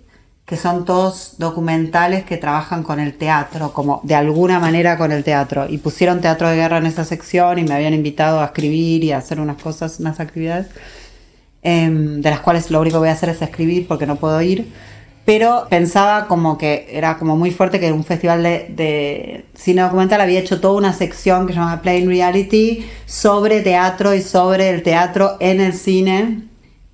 [0.51, 5.23] que son todos documentales que trabajan con el teatro, como de alguna manera con el
[5.23, 5.67] teatro.
[5.69, 9.13] Y pusieron teatro de guerra en esa sección y me habían invitado a escribir y
[9.13, 10.67] a hacer unas cosas, unas actividades,
[11.63, 14.43] em, de las cuales lo único que voy a hacer es escribir porque no puedo
[14.43, 14.67] ir.
[15.25, 20.21] Pero pensaba como que era como muy fuerte que un festival de, de cine documental
[20.21, 24.83] había hecho toda una sección que se llama Plain Reality sobre teatro y sobre el
[24.83, 26.50] teatro en el cine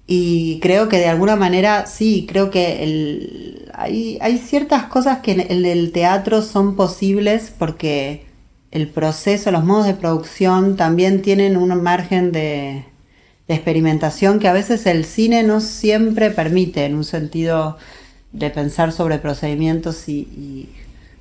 [0.06, 5.32] y creo que de alguna manera, sí, creo que el, hay, hay ciertas cosas que
[5.32, 8.26] en el, teatro son posibles porque
[8.70, 12.84] el proceso, los modos de producción también tienen un margen de,
[13.48, 17.78] experimentación que a veces el cine no siempre permite, en un sentido
[18.32, 20.68] de pensar sobre procedimientos y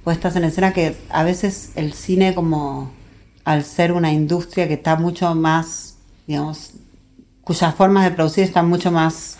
[0.03, 2.91] puestas en escena que a veces el cine como
[3.43, 6.71] al ser una industria que está mucho más, digamos,
[7.45, 9.37] cuyas formas de producir están mucho más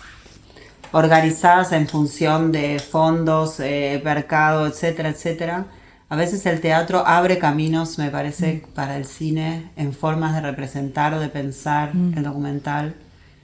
[0.92, 5.66] organizadas en función de fondos, eh, mercado, etcétera, etcétera.
[6.08, 8.74] A veces el teatro abre caminos, me parece, mm.
[8.74, 12.16] para el cine en formas de representar o de pensar mm.
[12.16, 12.94] el documental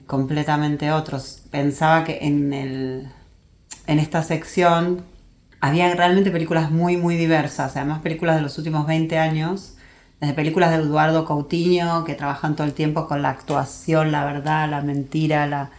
[0.07, 1.41] completamente otros.
[1.51, 3.09] Pensaba que en, el,
[3.85, 5.03] en esta sección
[5.59, 9.75] había realmente películas muy, muy diversas, además películas de los últimos 20 años,
[10.23, 14.69] desde películas de Eduardo Coutinho, que trabajan todo el tiempo con la actuación, la verdad,
[14.69, 15.71] la mentira, la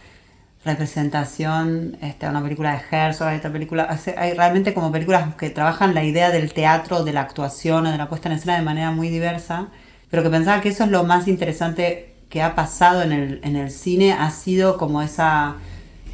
[0.63, 6.03] representación, este, una película de Herzog, esta película, hay realmente como películas que trabajan la
[6.03, 9.09] idea del teatro, de la actuación o de la puesta en escena de manera muy
[9.09, 9.69] diversa,
[10.11, 13.55] pero que pensaba que eso es lo más interesante que ha pasado en el, en
[13.55, 15.55] el cine, ha sido como esa,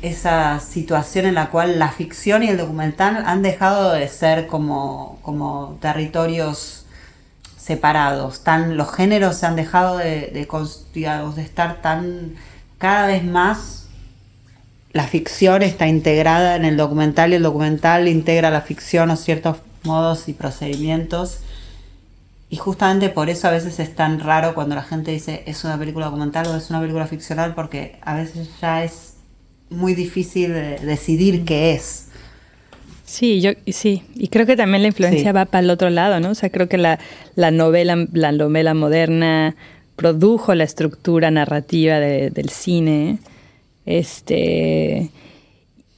[0.01, 5.19] esa situación en la cual la ficción y el documental han dejado de ser como,
[5.21, 6.80] como territorios
[7.61, 10.47] separados, tan, los géneros se han dejado de, de,
[11.35, 12.35] de estar tan
[12.77, 13.81] cada vez más
[14.93, 19.57] la ficción está integrada en el documental y el documental integra la ficción o ciertos
[19.83, 21.39] modos y procedimientos.
[22.49, 25.77] Y justamente por eso a veces es tan raro cuando la gente dice es una
[25.77, 29.13] película documental o es una película ficcional, porque a veces ya es
[29.69, 32.07] muy difícil decidir qué es.
[33.11, 36.29] Sí, yo sí, y creo que también la influencia va para el otro lado, ¿no?
[36.29, 36.97] O sea, creo que la,
[37.35, 39.57] novela, la novela moderna
[39.97, 43.19] produjo la estructura narrativa del cine,
[43.85, 45.09] este,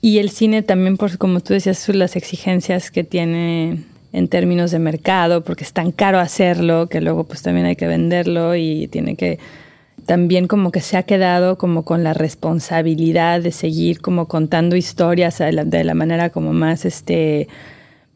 [0.01, 4.79] y el cine también, por como tú decías, las exigencias que tiene en términos de
[4.79, 9.15] mercado, porque es tan caro hacerlo que luego pues también hay que venderlo y tiene
[9.15, 9.37] que
[10.05, 15.37] también como que se ha quedado como con la responsabilidad de seguir como contando historias
[15.39, 17.47] de la, manera como más este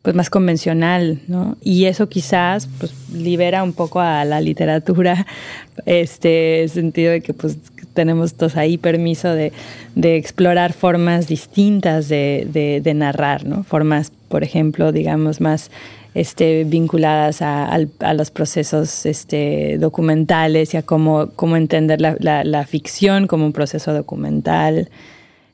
[0.01, 1.57] pues más convencional, ¿no?
[1.61, 5.25] Y eso quizás pues libera un poco a la literatura,
[5.85, 7.57] este sentido de que pues
[7.93, 9.51] tenemos todos ahí permiso de,
[9.95, 13.63] explorar formas distintas de, de, narrar, ¿no?
[13.63, 15.71] Formas, por ejemplo, digamos, más
[16.13, 17.77] este, vinculadas a,
[18.13, 24.89] los procesos este, documentales y a cómo, entender la, ficción como un proceso documental.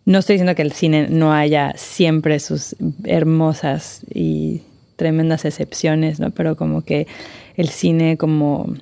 [0.05, 4.61] No estoy diciendo que el cine no haya siempre sus hermosas y
[4.95, 6.31] tremendas excepciones, ¿no?
[6.31, 7.07] pero como que
[7.55, 8.73] el cine como,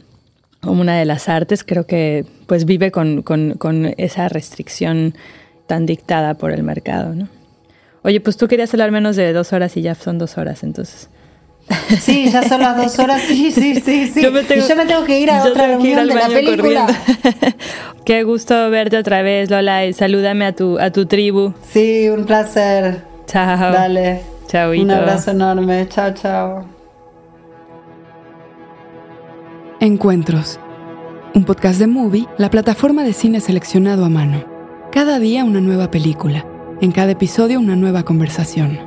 [0.63, 5.15] una de las artes creo que pues vive con, con esa restricción
[5.67, 7.15] tan dictada por el mercado.
[7.15, 7.29] ¿no?
[8.03, 11.09] Oye, pues tú querías hablar menos de dos horas y ya son dos horas, entonces.
[11.99, 13.21] Sí, ya son las dos horas.
[13.21, 14.21] Sí, sí, sí, sí.
[14.23, 16.87] Yo me tengo, y yo me tengo que ir a otra reunión de la película.
[18.05, 21.53] Qué gusto verte otra vez, Lola, y salúdame a tu, a tu tribu.
[21.71, 23.03] Sí, un placer.
[23.27, 23.71] Chao.
[23.71, 24.21] Dale.
[24.47, 24.71] Chao.
[24.71, 25.87] Un abrazo enorme.
[25.87, 26.65] Chao, chao.
[29.79, 30.59] Encuentros.
[31.33, 34.43] Un podcast de Movie, la plataforma de cine seleccionado a mano.
[34.91, 36.45] Cada día una nueva película.
[36.81, 38.79] En cada episodio una nueva conversación.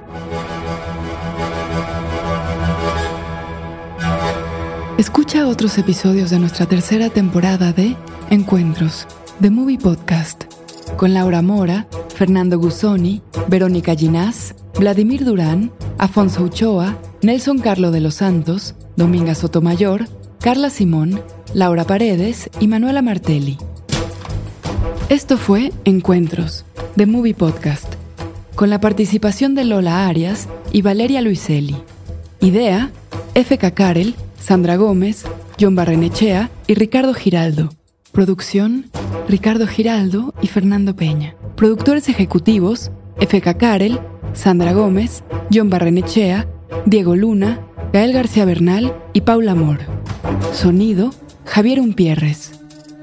[4.99, 7.97] Escucha otros episodios de nuestra tercera temporada de
[8.31, 9.09] Encuentros,
[9.41, 10.45] The Movie Podcast,
[10.97, 18.15] con Laura Mora, Fernando Gusoni, Verónica Ginás, Vladimir Durán, Afonso Uchoa, Nelson Carlo de los
[18.15, 20.05] Santos, Dominga Sotomayor,
[20.39, 21.21] Carla Simón,
[21.55, 23.59] Laura Paredes y Manuela Martelli.
[25.09, 26.65] Esto fue Encuentros,
[26.95, 27.95] The Movie Podcast,
[28.55, 31.75] con la participación de Lola Arias y Valeria Luiselli.
[32.41, 32.93] Idea,
[33.35, 33.73] F.K.
[33.73, 34.15] Karel,
[34.45, 35.25] Sandra Gómez,
[35.59, 37.71] John Barrenechea y Ricardo Giraldo.
[38.13, 38.91] Producción,
[39.27, 41.35] Ricardo Giraldo y Fernando Peña.
[41.57, 43.55] Productores ejecutivos, F.K.
[43.55, 44.01] Karel,
[44.35, 46.47] Sandra Gómez, John Barrenechea,
[46.85, 49.79] Diego Luna, Gael García Bernal y Paula Amor.
[50.53, 51.15] Sonido,
[51.47, 52.53] Javier Umpierres.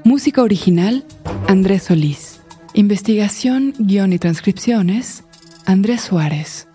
[0.04, 1.04] Música original,
[1.48, 2.40] Andrés Solís.
[2.72, 5.24] Investigación, guion y transcripciones,
[5.66, 6.68] Andrés Suárez.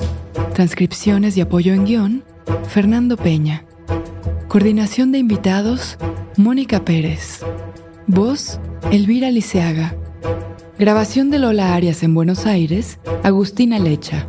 [0.54, 2.24] Transcripciones y apoyo en guion,
[2.68, 3.64] Fernando Peña.
[4.48, 5.98] Coordinación de invitados,
[6.38, 7.42] Mónica Pérez.
[8.08, 8.60] Voz,
[8.92, 9.96] Elvira Liceaga.
[10.80, 14.28] Grabación de Lola Arias en Buenos Aires, Agustina Lecha.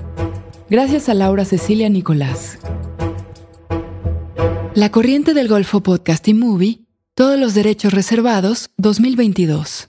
[0.68, 2.58] Gracias a Laura Cecilia Nicolás.
[4.74, 6.80] La Corriente del Golfo Podcast y Movie,
[7.14, 9.86] todos los derechos reservados, 2022.